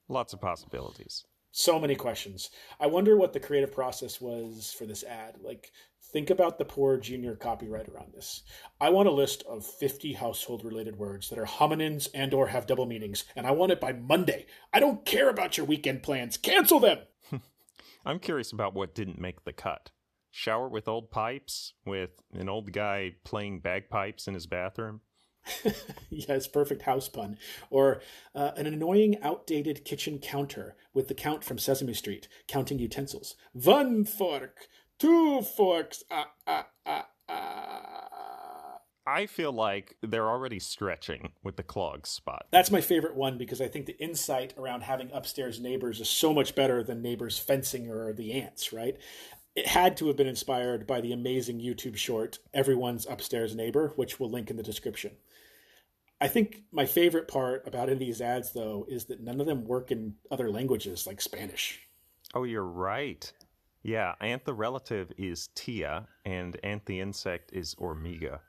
Lots 0.07 0.33
of 0.33 0.41
possibilities. 0.41 1.25
So 1.51 1.79
many 1.79 1.95
questions. 1.95 2.49
I 2.79 2.87
wonder 2.87 3.17
what 3.17 3.33
the 3.33 3.39
creative 3.39 3.73
process 3.73 4.19
was 4.19 4.73
for 4.75 4.85
this 4.85 5.03
ad. 5.03 5.35
Like, 5.43 5.71
think 6.11 6.29
about 6.29 6.57
the 6.57 6.65
poor 6.65 6.97
junior 6.97 7.35
copywriter 7.35 7.99
on 7.99 8.11
this. 8.13 8.43
I 8.79 8.89
want 8.89 9.07
a 9.07 9.11
list 9.11 9.43
of 9.47 9.65
50 9.65 10.13
household 10.13 10.63
related 10.63 10.97
words 10.97 11.29
that 11.29 11.39
are 11.39 11.45
homonyms 11.45 12.09
and 12.13 12.33
or 12.33 12.47
have 12.47 12.67
double 12.67 12.85
meanings, 12.85 13.23
and 13.35 13.47
I 13.47 13.51
want 13.51 13.71
it 13.71 13.79
by 13.79 13.93
Monday. 13.93 14.45
I 14.73 14.79
don't 14.79 15.05
care 15.05 15.29
about 15.29 15.57
your 15.57 15.65
weekend 15.65 16.03
plans. 16.03 16.37
Cancel 16.37 16.79
them. 16.79 16.99
I'm 18.05 18.19
curious 18.19 18.51
about 18.51 18.73
what 18.73 18.95
didn't 18.95 19.19
make 19.19 19.43
the 19.43 19.53
cut. 19.53 19.91
Shower 20.31 20.69
with 20.69 20.87
old 20.87 21.11
pipes, 21.11 21.73
with 21.85 22.21
an 22.33 22.47
old 22.47 22.71
guy 22.71 23.15
playing 23.23 23.59
bagpipes 23.59 24.27
in 24.27 24.33
his 24.33 24.47
bathroom. 24.47 25.01
yes, 26.09 26.47
perfect 26.47 26.83
house 26.83 27.09
pun. 27.09 27.37
Or 27.69 28.01
uh, 28.35 28.51
an 28.55 28.67
annoying, 28.67 29.17
outdated 29.21 29.85
kitchen 29.85 30.19
counter 30.19 30.75
with 30.93 31.07
the 31.07 31.13
count 31.13 31.43
from 31.43 31.57
Sesame 31.57 31.93
Street, 31.93 32.27
counting 32.47 32.79
utensils. 32.79 33.35
One 33.53 34.05
fork, 34.05 34.67
two 35.01 35.41
forks, 35.41 36.03
ah, 36.11 36.29
ah, 36.45 36.67
ah, 36.85 37.07
ah. 37.27 38.77
I 39.07 39.25
feel 39.25 39.51
like 39.51 39.97
they're 40.03 40.29
already 40.29 40.59
stretching 40.59 41.31
with 41.43 41.55
the 41.55 41.63
clog 41.63 42.05
spot. 42.05 42.45
That's 42.51 42.69
my 42.69 42.81
favorite 42.81 43.15
one 43.15 43.39
because 43.39 43.59
I 43.59 43.67
think 43.67 43.87
the 43.87 43.97
insight 43.97 44.53
around 44.59 44.81
having 44.81 45.09
upstairs 45.11 45.59
neighbors 45.59 45.99
is 45.99 46.09
so 46.09 46.33
much 46.33 46.53
better 46.53 46.83
than 46.83 47.01
neighbors 47.01 47.39
fencing 47.39 47.89
or 47.89 48.13
the 48.13 48.33
ants, 48.33 48.71
right? 48.71 48.95
It 49.55 49.67
had 49.67 49.97
to 49.97 50.07
have 50.07 50.15
been 50.15 50.27
inspired 50.27 50.85
by 50.85 51.01
the 51.01 51.13
amazing 51.13 51.59
YouTube 51.59 51.97
short, 51.97 52.37
Everyone's 52.53 53.07
Upstairs 53.09 53.55
Neighbor, 53.55 53.91
which 53.95 54.19
we'll 54.19 54.29
link 54.29 54.51
in 54.51 54.55
the 54.55 54.63
description. 54.63 55.13
I 56.21 56.27
think 56.27 56.61
my 56.71 56.85
favorite 56.85 57.27
part 57.27 57.67
about 57.67 57.89
any 57.89 57.93
of 57.93 57.99
these 57.99 58.21
ads, 58.21 58.53
though, 58.53 58.85
is 58.87 59.05
that 59.05 59.19
none 59.19 59.41
of 59.41 59.47
them 59.47 59.65
work 59.65 59.89
in 59.89 60.13
other 60.29 60.51
languages 60.51 61.07
like 61.07 61.19
Spanish. 61.19 61.81
Oh, 62.35 62.43
you're 62.43 62.63
right. 62.63 63.29
Yeah, 63.83 64.13
Ant 64.21 64.45
the 64.45 64.53
relative 64.53 65.11
is 65.17 65.49
Tia, 65.55 66.07
and 66.23 66.57
Ant 66.63 66.85
the 66.85 66.99
insect 66.99 67.51
is 67.53 67.75
Hormiga. 67.75 68.39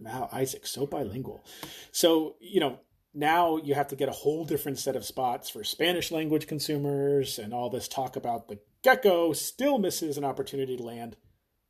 Wow, 0.00 0.28
Isaac, 0.32 0.66
so 0.66 0.86
bilingual. 0.86 1.44
So, 1.92 2.36
you 2.40 2.60
know, 2.60 2.80
now 3.12 3.56
you 3.58 3.74
have 3.74 3.88
to 3.88 3.96
get 3.96 4.08
a 4.08 4.12
whole 4.12 4.44
different 4.44 4.78
set 4.78 4.96
of 4.96 5.04
spots 5.04 5.50
for 5.50 5.62
Spanish 5.62 6.10
language 6.10 6.46
consumers, 6.46 7.38
and 7.38 7.52
all 7.52 7.70
this 7.70 7.86
talk 7.86 8.16
about 8.16 8.48
the 8.48 8.58
gecko 8.82 9.32
still 9.32 9.78
misses 9.78 10.16
an 10.16 10.24
opportunity 10.24 10.76
to 10.76 10.82
land 10.82 11.16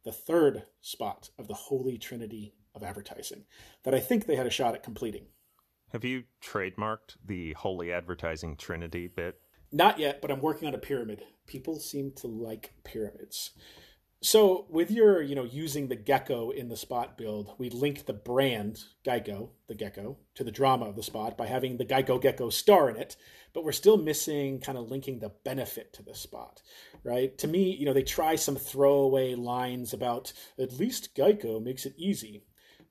the 0.05 0.13
third 0.13 0.65
spot 0.81 1.31
of 1.39 1.49
the 1.49 1.55
holy 1.55 1.99
trinity 1.99 2.55
of 2.75 2.83
advertising 2.83 3.45
that 3.83 3.95
I 3.95 4.01
think 4.01 4.27
they 4.27 4.37
had 4.37 4.47
a 4.47 4.51
shot 4.51 4.75
at 4.75 4.83
completing. 4.83 5.27
Have 5.93 6.05
you 6.05 6.25
trademarked 6.43 7.17
the 7.27 7.53
holy 7.55 7.93
advertising 7.93 8.57
trinity 8.57 9.09
bit? 9.09 9.41
Not 9.73 9.99
yet, 9.99 10.23
but 10.23 10.31
I'm 10.31 10.41
working 10.41 10.69
on 10.69 10.75
a 10.75 10.79
pyramid. 10.79 11.23
People 11.51 11.81
seem 11.81 12.13
to 12.13 12.29
like 12.29 12.73
pyramids. 12.85 13.51
So 14.23 14.67
with 14.71 14.89
your, 14.89 15.21
you 15.21 15.35
know, 15.35 15.43
using 15.43 15.89
the 15.89 15.97
gecko 15.97 16.51
in 16.51 16.69
the 16.69 16.77
spot 16.77 17.19
build, 17.19 17.55
we 17.59 17.71
linked 17.71 18.07
the 18.07 18.13
brand 18.13 18.85
Geico, 19.05 19.49
the 19.67 19.75
gecko, 19.75 20.17
to 20.37 20.45
the 20.45 20.53
drama 20.53 20.85
of 20.85 20.95
the 20.95 21.03
spot 21.03 21.37
by 21.37 21.47
having 21.47 21.77
the 21.77 21.85
Geico 21.85 22.23
gecko 22.23 22.51
star 22.51 22.89
in 22.89 22.95
it, 22.95 23.17
but 23.53 23.65
we're 23.65 23.73
still 23.73 23.97
missing 23.97 24.61
kind 24.61 24.79
of 24.79 24.93
linking 24.93 25.19
the 25.19 25.33
benefit 25.45 25.93
to 25.95 26.05
the 26.05 26.15
spot, 26.15 26.63
right? 27.03 27.37
To 27.39 27.49
me, 27.49 27.75
you 27.75 27.85
know, 27.85 27.95
they 27.95 28.05
try 28.05 28.37
some 28.37 28.55
throwaway 28.55 29.35
lines 29.35 29.93
about 29.93 30.33
at 30.57 30.79
least 30.79 31.17
Geico 31.17 31.61
makes 31.61 31.85
it 31.85 31.95
easy. 31.97 32.45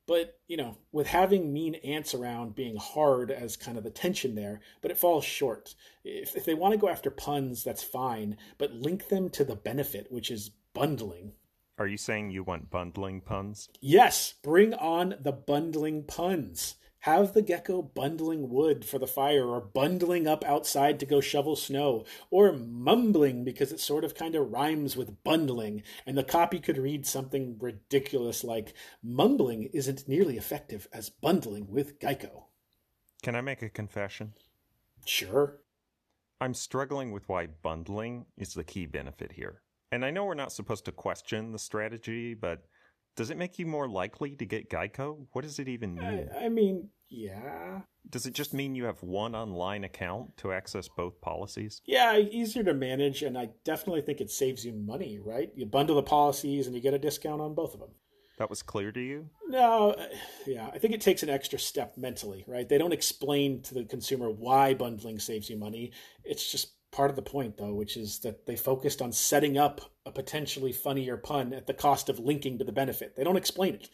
But, 0.09 0.39
you 0.47 0.57
know, 0.57 0.75
with 0.91 1.05
having 1.05 1.53
mean 1.53 1.75
ants 1.75 2.15
around 2.15 2.55
being 2.55 2.77
hard 2.77 3.29
as 3.29 3.55
kind 3.55 3.77
of 3.77 3.83
the 3.83 3.91
tension 3.91 4.33
there, 4.33 4.59
but 4.81 4.89
it 4.89 4.97
falls 4.97 5.23
short. 5.23 5.75
If, 6.03 6.35
if 6.35 6.45
they 6.45 6.55
want 6.55 6.71
to 6.71 6.79
go 6.79 6.89
after 6.89 7.11
puns, 7.11 7.63
that's 7.63 7.83
fine, 7.83 8.35
but 8.57 8.73
link 8.73 9.09
them 9.09 9.29
to 9.29 9.43
the 9.43 9.55
benefit, 9.55 10.11
which 10.11 10.31
is 10.31 10.49
bundling. 10.73 11.33
Are 11.77 11.85
you 11.85 11.95
saying 11.95 12.31
you 12.31 12.41
want 12.41 12.71
bundling 12.71 13.21
puns? 13.21 13.69
Yes, 13.81 14.33
bring 14.41 14.73
on 14.73 15.13
the 15.21 15.31
bundling 15.31 16.01
puns. 16.05 16.73
Have 17.03 17.33
the 17.33 17.41
gecko 17.41 17.81
bundling 17.81 18.49
wood 18.49 18.83
for 18.83 18.99
the 18.99 19.07
fire, 19.07 19.45
or 19.47 19.61
bundling 19.61 20.27
up 20.27 20.43
outside 20.43 20.99
to 20.99 21.05
go 21.05 21.21
shovel 21.21 21.55
snow, 21.55 22.05
or 22.29 22.51
mumbling 22.51 23.43
because 23.43 23.71
it 23.71 23.79
sort 23.79 24.03
of 24.03 24.15
kind 24.15 24.35
of 24.35 24.51
rhymes 24.51 24.97
with 24.97 25.23
bundling, 25.23 25.83
and 26.05 26.17
the 26.17 26.23
copy 26.23 26.59
could 26.59 26.77
read 26.77 27.05
something 27.05 27.57
ridiculous 27.59 28.43
like 28.43 28.73
Mumbling 29.01 29.69
isn't 29.73 30.07
nearly 30.07 30.37
effective 30.37 30.87
as 30.91 31.09
bundling 31.09 31.71
with 31.71 31.99
gecko. 31.99 32.47
Can 33.23 33.35
I 33.35 33.41
make 33.41 33.61
a 33.61 33.69
confession? 33.69 34.33
Sure. 35.05 35.59
I'm 36.41 36.53
struggling 36.53 37.11
with 37.11 37.27
why 37.27 37.47
bundling 37.47 38.25
is 38.37 38.53
the 38.53 38.63
key 38.63 38.85
benefit 38.85 39.33
here. 39.33 39.61
And 39.91 40.05
I 40.05 40.11
know 40.11 40.25
we're 40.25 40.35
not 40.35 40.51
supposed 40.51 40.85
to 40.85 40.91
question 40.91 41.51
the 41.51 41.59
strategy, 41.59 42.33
but 42.33 42.65
does 43.15 43.29
it 43.29 43.37
make 43.37 43.59
you 43.59 43.65
more 43.65 43.87
likely 43.87 44.35
to 44.35 44.45
get 44.45 44.69
Geico? 44.69 45.27
What 45.33 45.43
does 45.43 45.59
it 45.59 45.67
even 45.67 45.95
mean? 45.95 46.29
I, 46.35 46.45
I 46.45 46.49
mean, 46.49 46.89
yeah. 47.09 47.81
Does 48.09 48.25
it 48.25 48.33
just 48.33 48.53
mean 48.53 48.75
you 48.75 48.85
have 48.85 49.03
one 49.03 49.35
online 49.35 49.83
account 49.83 50.37
to 50.37 50.51
access 50.51 50.87
both 50.87 51.19
policies? 51.21 51.81
Yeah, 51.85 52.17
easier 52.17 52.63
to 52.63 52.73
manage, 52.73 53.23
and 53.23 53.37
I 53.37 53.49
definitely 53.65 54.01
think 54.01 54.21
it 54.21 54.31
saves 54.31 54.65
you 54.65 54.73
money, 54.73 55.19
right? 55.19 55.51
You 55.55 55.65
bundle 55.65 55.95
the 55.95 56.03
policies 56.03 56.65
and 56.65 56.75
you 56.75 56.81
get 56.81 56.93
a 56.93 56.99
discount 56.99 57.41
on 57.41 57.55
both 57.55 57.73
of 57.73 57.79
them. 57.79 57.89
That 58.37 58.49
was 58.49 58.63
clear 58.63 58.91
to 58.93 59.01
you? 59.01 59.29
No, 59.47 59.95
yeah, 60.47 60.69
I 60.73 60.79
think 60.79 60.93
it 60.93 61.01
takes 61.01 61.23
an 61.23 61.29
extra 61.29 61.59
step 61.59 61.97
mentally, 61.97 62.45
right? 62.47 62.67
They 62.67 62.77
don't 62.77 62.93
explain 62.93 63.61
to 63.63 63.73
the 63.73 63.83
consumer 63.83 64.29
why 64.31 64.73
bundling 64.73 65.19
saves 65.19 65.49
you 65.49 65.57
money. 65.57 65.91
It's 66.23 66.49
just 66.51 66.73
part 66.91 67.09
of 67.09 67.15
the 67.15 67.21
point, 67.21 67.57
though, 67.57 67.73
which 67.73 67.97
is 67.97 68.19
that 68.19 68.45
they 68.45 68.55
focused 68.55 69.01
on 69.01 69.11
setting 69.11 69.57
up 69.57 69.81
a 70.05 70.11
potentially 70.11 70.71
funnier 70.71 71.17
pun 71.17 71.53
at 71.53 71.67
the 71.67 71.73
cost 71.73 72.09
of 72.09 72.19
linking 72.19 72.57
to 72.57 72.63
the 72.63 72.71
benefit. 72.71 73.15
They 73.15 73.23
don't 73.23 73.37
explain 73.37 73.75
it, 73.75 73.89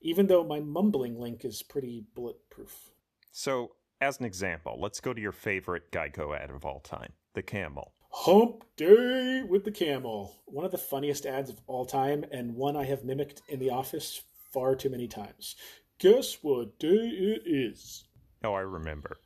even 0.00 0.26
though 0.26 0.44
my 0.44 0.60
mumbling 0.60 1.18
link 1.18 1.44
is 1.44 1.62
pretty 1.62 2.04
bulletproof. 2.14 2.90
So, 3.32 3.72
as 4.00 4.18
an 4.18 4.24
example, 4.24 4.78
let's 4.80 5.00
go 5.00 5.12
to 5.12 5.20
your 5.20 5.32
favorite 5.32 5.92
Geico 5.92 6.36
ad 6.36 6.50
of 6.50 6.64
all 6.64 6.80
time 6.80 7.12
the 7.34 7.42
camel. 7.42 7.92
Hump 8.12 8.64
Day 8.76 9.44
with 9.48 9.64
the 9.64 9.70
Camel. 9.70 10.34
One 10.46 10.64
of 10.64 10.72
the 10.72 10.78
funniest 10.78 11.26
ads 11.26 11.48
of 11.48 11.60
all 11.68 11.86
time, 11.86 12.24
and 12.32 12.56
one 12.56 12.76
I 12.76 12.84
have 12.84 13.04
mimicked 13.04 13.42
in 13.48 13.60
the 13.60 13.70
office 13.70 14.22
far 14.52 14.74
too 14.74 14.90
many 14.90 15.06
times. 15.06 15.54
Guess 15.98 16.38
what 16.42 16.78
day 16.80 16.88
it 16.88 17.42
is? 17.44 18.04
Oh, 18.42 18.54
I 18.54 18.60
remember. 18.60 19.18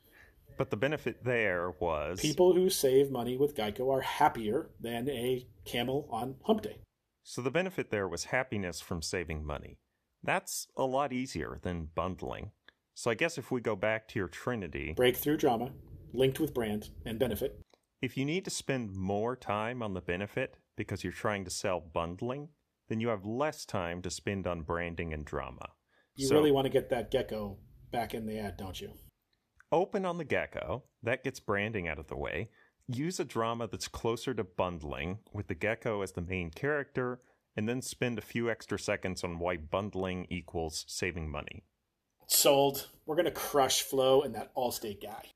But 0.57 0.69
the 0.69 0.77
benefit 0.77 1.23
there 1.23 1.71
was 1.79 2.19
People 2.21 2.53
who 2.53 2.69
save 2.69 3.11
money 3.11 3.35
with 3.37 3.55
Geico 3.55 3.91
are 3.93 4.01
happier 4.01 4.69
than 4.79 5.09
a 5.09 5.45
camel 5.65 6.07
on 6.11 6.35
Hump 6.45 6.61
Day. 6.61 6.77
So 7.23 7.41
the 7.41 7.51
benefit 7.51 7.91
there 7.91 8.07
was 8.07 8.25
happiness 8.25 8.79
from 8.81 9.01
saving 9.01 9.45
money. 9.45 9.79
That's 10.23 10.67
a 10.77 10.83
lot 10.83 11.11
easier 11.11 11.59
than 11.61 11.89
bundling. 11.95 12.51
So 12.93 13.11
I 13.11 13.15
guess 13.15 13.37
if 13.37 13.51
we 13.51 13.59
go 13.61 13.75
back 13.75 14.07
to 14.09 14.19
your 14.19 14.27
trinity, 14.29 14.93
Breakthrough 14.95 15.37
drama, 15.37 15.71
linked 16.13 16.39
with 16.39 16.53
brand 16.53 16.89
and 17.05 17.19
benefit. 17.19 17.59
if 18.01 18.15
you 18.15 18.23
need 18.25 18.45
to 18.45 18.51
spend 18.51 18.93
more 18.95 19.35
time 19.35 19.81
on 19.83 19.93
the 19.93 20.01
benefit 20.01 20.57
because 20.77 21.03
you're 21.03 21.11
trying 21.13 21.43
to 21.45 21.51
sell 21.51 21.79
bundling, 21.81 22.49
then 22.87 22.99
you 22.99 23.07
have 23.09 23.25
less 23.25 23.65
time 23.65 24.01
to 24.03 24.09
spend 24.09 24.45
on 24.47 24.61
branding 24.61 25.11
and 25.13 25.25
drama. 25.25 25.69
You 26.15 26.27
So- 26.27 26.35
really 26.35 26.51
want 26.51 26.65
to 26.65 26.69
get 26.69 26.89
that 26.89 27.11
gecko 27.11 27.57
back 27.91 28.13
in 28.13 28.25
the 28.25 28.37
ad, 28.37 28.57
don't 28.57 28.79
you? 28.79 28.93
Open 29.71 30.05
on 30.05 30.19
the 30.19 30.23
gecko, 30.23 30.83
that 31.01 31.23
gets 31.23 31.39
branding 31.39 31.87
out 31.87 31.97
of 31.97 32.05
the 32.05 32.15
way. 32.15 32.49
Use 32.87 33.19
a 33.19 33.25
drama 33.25 33.67
that's 33.67 33.87
closer 33.87 34.31
to 34.35 34.43
bundling, 34.43 35.17
with 35.33 35.47
the 35.47 35.55
gecko 35.55 36.03
as 36.03 36.11
the 36.11 36.21
main 36.21 36.51
character, 36.51 37.19
and 37.57 37.67
then 37.67 37.81
spend 37.81 38.19
a 38.19 38.21
few 38.21 38.47
extra 38.47 38.77
seconds 38.77 39.23
on 39.23 39.39
why 39.39 39.57
bundling 39.57 40.27
equals 40.29 40.85
saving 40.87 41.31
money. 41.31 41.63
Sold. 42.27 42.89
We're 43.07 43.15
going 43.15 43.25
to 43.25 43.31
crush 43.31 43.81
Flo 43.81 44.21
and 44.21 44.35
that 44.35 44.53
Allstate 44.53 45.01
guy. 45.01 45.31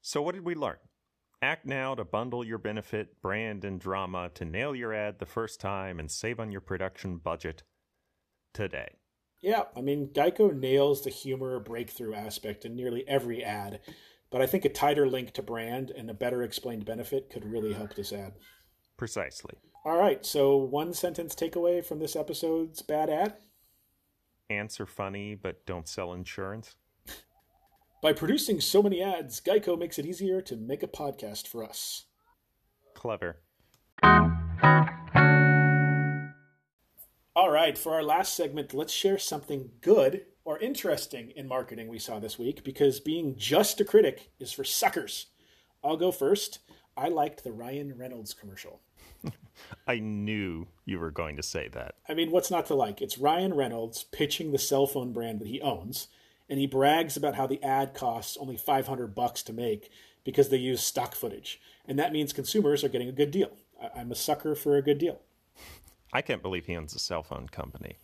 So, 0.00 0.22
what 0.22 0.34
did 0.34 0.44
we 0.44 0.54
learn? 0.54 0.76
Act 1.44 1.66
now 1.66 1.94
to 1.94 2.06
bundle 2.06 2.42
your 2.42 2.56
benefit, 2.56 3.20
brand, 3.20 3.66
and 3.66 3.78
drama 3.78 4.30
to 4.32 4.46
nail 4.46 4.74
your 4.74 4.94
ad 4.94 5.18
the 5.18 5.26
first 5.26 5.60
time 5.60 6.00
and 6.00 6.10
save 6.10 6.40
on 6.40 6.50
your 6.50 6.62
production 6.62 7.18
budget 7.18 7.64
today. 8.54 8.94
Yeah, 9.42 9.64
I 9.76 9.82
mean, 9.82 10.08
Geico 10.08 10.58
nails 10.58 11.02
the 11.02 11.10
humor 11.10 11.60
breakthrough 11.60 12.14
aspect 12.14 12.64
in 12.64 12.74
nearly 12.74 13.06
every 13.06 13.44
ad, 13.44 13.80
but 14.30 14.40
I 14.40 14.46
think 14.46 14.64
a 14.64 14.70
tighter 14.70 15.06
link 15.06 15.32
to 15.32 15.42
brand 15.42 15.90
and 15.90 16.08
a 16.08 16.14
better 16.14 16.42
explained 16.42 16.86
benefit 16.86 17.28
could 17.28 17.44
really 17.44 17.74
help 17.74 17.94
this 17.94 18.14
ad. 18.14 18.32
Precisely. 18.96 19.52
All 19.84 19.98
right, 19.98 20.24
so 20.24 20.56
one 20.56 20.94
sentence 20.94 21.34
takeaway 21.34 21.84
from 21.84 21.98
this 21.98 22.16
episode's 22.16 22.80
bad 22.80 23.10
ad. 23.10 23.34
Answer 24.48 24.86
funny, 24.86 25.34
but 25.34 25.66
don't 25.66 25.88
sell 25.88 26.14
insurance. 26.14 26.76
By 28.04 28.12
producing 28.12 28.60
so 28.60 28.82
many 28.82 29.02
ads, 29.02 29.40
Geico 29.40 29.78
makes 29.78 29.98
it 29.98 30.04
easier 30.04 30.42
to 30.42 30.56
make 30.56 30.82
a 30.82 30.86
podcast 30.86 31.48
for 31.48 31.64
us. 31.64 32.04
Clever. 32.92 33.38
All 37.34 37.50
right, 37.50 37.78
for 37.78 37.94
our 37.94 38.02
last 38.02 38.34
segment, 38.34 38.74
let's 38.74 38.92
share 38.92 39.16
something 39.16 39.70
good 39.80 40.26
or 40.44 40.58
interesting 40.58 41.32
in 41.34 41.48
marketing 41.48 41.88
we 41.88 41.98
saw 41.98 42.18
this 42.18 42.38
week 42.38 42.62
because 42.62 43.00
being 43.00 43.36
just 43.38 43.80
a 43.80 43.86
critic 43.86 44.32
is 44.38 44.52
for 44.52 44.64
suckers. 44.64 45.28
I'll 45.82 45.96
go 45.96 46.12
first. 46.12 46.58
I 46.98 47.08
liked 47.08 47.42
the 47.42 47.52
Ryan 47.52 47.96
Reynolds 47.96 48.34
commercial. 48.34 48.82
I 49.86 49.98
knew 49.98 50.66
you 50.84 51.00
were 51.00 51.10
going 51.10 51.36
to 51.36 51.42
say 51.42 51.68
that. 51.68 51.94
I 52.06 52.12
mean, 52.12 52.30
what's 52.30 52.50
not 52.50 52.66
to 52.66 52.74
like? 52.74 53.00
It's 53.00 53.16
Ryan 53.16 53.54
Reynolds 53.54 54.04
pitching 54.04 54.52
the 54.52 54.58
cell 54.58 54.86
phone 54.86 55.14
brand 55.14 55.40
that 55.40 55.48
he 55.48 55.62
owns, 55.62 56.08
and 56.48 56.58
he 56.58 56.66
brags 56.66 57.16
about 57.16 57.34
how 57.34 57.46
the 57.46 57.62
ad 57.62 57.94
costs 57.94 58.36
only 58.36 58.56
500 58.56 59.14
bucks 59.14 59.42
to 59.44 59.52
make 59.52 59.90
because 60.24 60.48
they 60.48 60.56
use 60.56 60.82
stock 60.82 61.14
footage. 61.14 61.60
And 61.86 61.98
that 61.98 62.12
means 62.12 62.32
consumers 62.32 62.82
are 62.84 62.88
getting 62.88 63.08
a 63.08 63.12
good 63.12 63.30
deal. 63.30 63.52
I- 63.80 64.00
I'm 64.00 64.12
a 64.12 64.16
sucker 64.16 64.54
for 64.54 64.76
a 64.76 64.82
good 64.82 64.98
deal. 64.98 65.20
I 66.12 66.22
can't 66.22 66.42
believe 66.42 66.66
he 66.66 66.76
owns 66.76 66.94
a 66.94 66.98
cell 66.98 67.22
phone 67.22 67.48
company. 67.48 67.96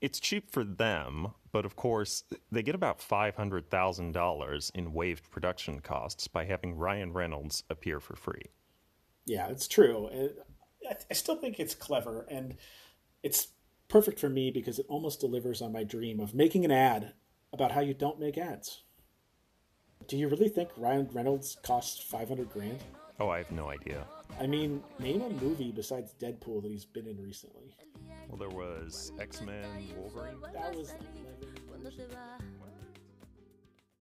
It's 0.00 0.20
cheap 0.20 0.50
for 0.50 0.64
them, 0.64 1.28
but 1.52 1.64
of 1.64 1.76
course, 1.76 2.24
they 2.52 2.62
get 2.62 2.74
about 2.74 2.98
$500,000 3.00 4.70
in 4.74 4.92
waived 4.92 5.30
production 5.30 5.80
costs 5.80 6.28
by 6.28 6.44
having 6.44 6.76
Ryan 6.76 7.12
Reynolds 7.12 7.64
appear 7.70 8.00
for 8.00 8.14
free. 8.14 8.42
Yeah, 9.24 9.48
it's 9.48 9.66
true. 9.66 10.30
I 10.88 11.14
still 11.14 11.36
think 11.36 11.58
it's 11.58 11.74
clever, 11.74 12.26
and 12.30 12.56
it's 13.22 13.48
perfect 13.88 14.20
for 14.20 14.28
me 14.28 14.50
because 14.50 14.78
it 14.78 14.86
almost 14.88 15.20
delivers 15.20 15.60
on 15.60 15.72
my 15.72 15.82
dream 15.82 16.20
of 16.20 16.34
making 16.34 16.64
an 16.64 16.70
ad 16.70 17.12
about 17.56 17.72
how 17.72 17.80
you 17.80 17.94
don't 17.94 18.20
make 18.20 18.36
ads. 18.36 18.82
Do 20.08 20.18
you 20.18 20.28
really 20.28 20.50
think 20.50 20.68
Ryan 20.76 21.08
Reynolds 21.10 21.56
costs 21.62 21.98
500 22.02 22.50
grand? 22.50 22.80
Oh, 23.18 23.30
I 23.30 23.38
have 23.38 23.50
no 23.50 23.70
idea. 23.70 24.06
I 24.38 24.46
mean, 24.46 24.82
name 24.98 25.22
a 25.22 25.30
movie 25.30 25.72
besides 25.72 26.14
Deadpool 26.20 26.60
that 26.62 26.70
he's 26.70 26.84
been 26.84 27.06
in 27.06 27.18
recently. 27.18 27.74
Well, 28.28 28.36
there 28.36 28.50
was 28.50 29.12
X 29.18 29.40
Men 29.40 29.64
Wolverine. 29.96 30.36
That 30.52 30.74
was 30.74 30.90
11 30.90 31.16
years 31.80 32.10
ago. 32.10 32.18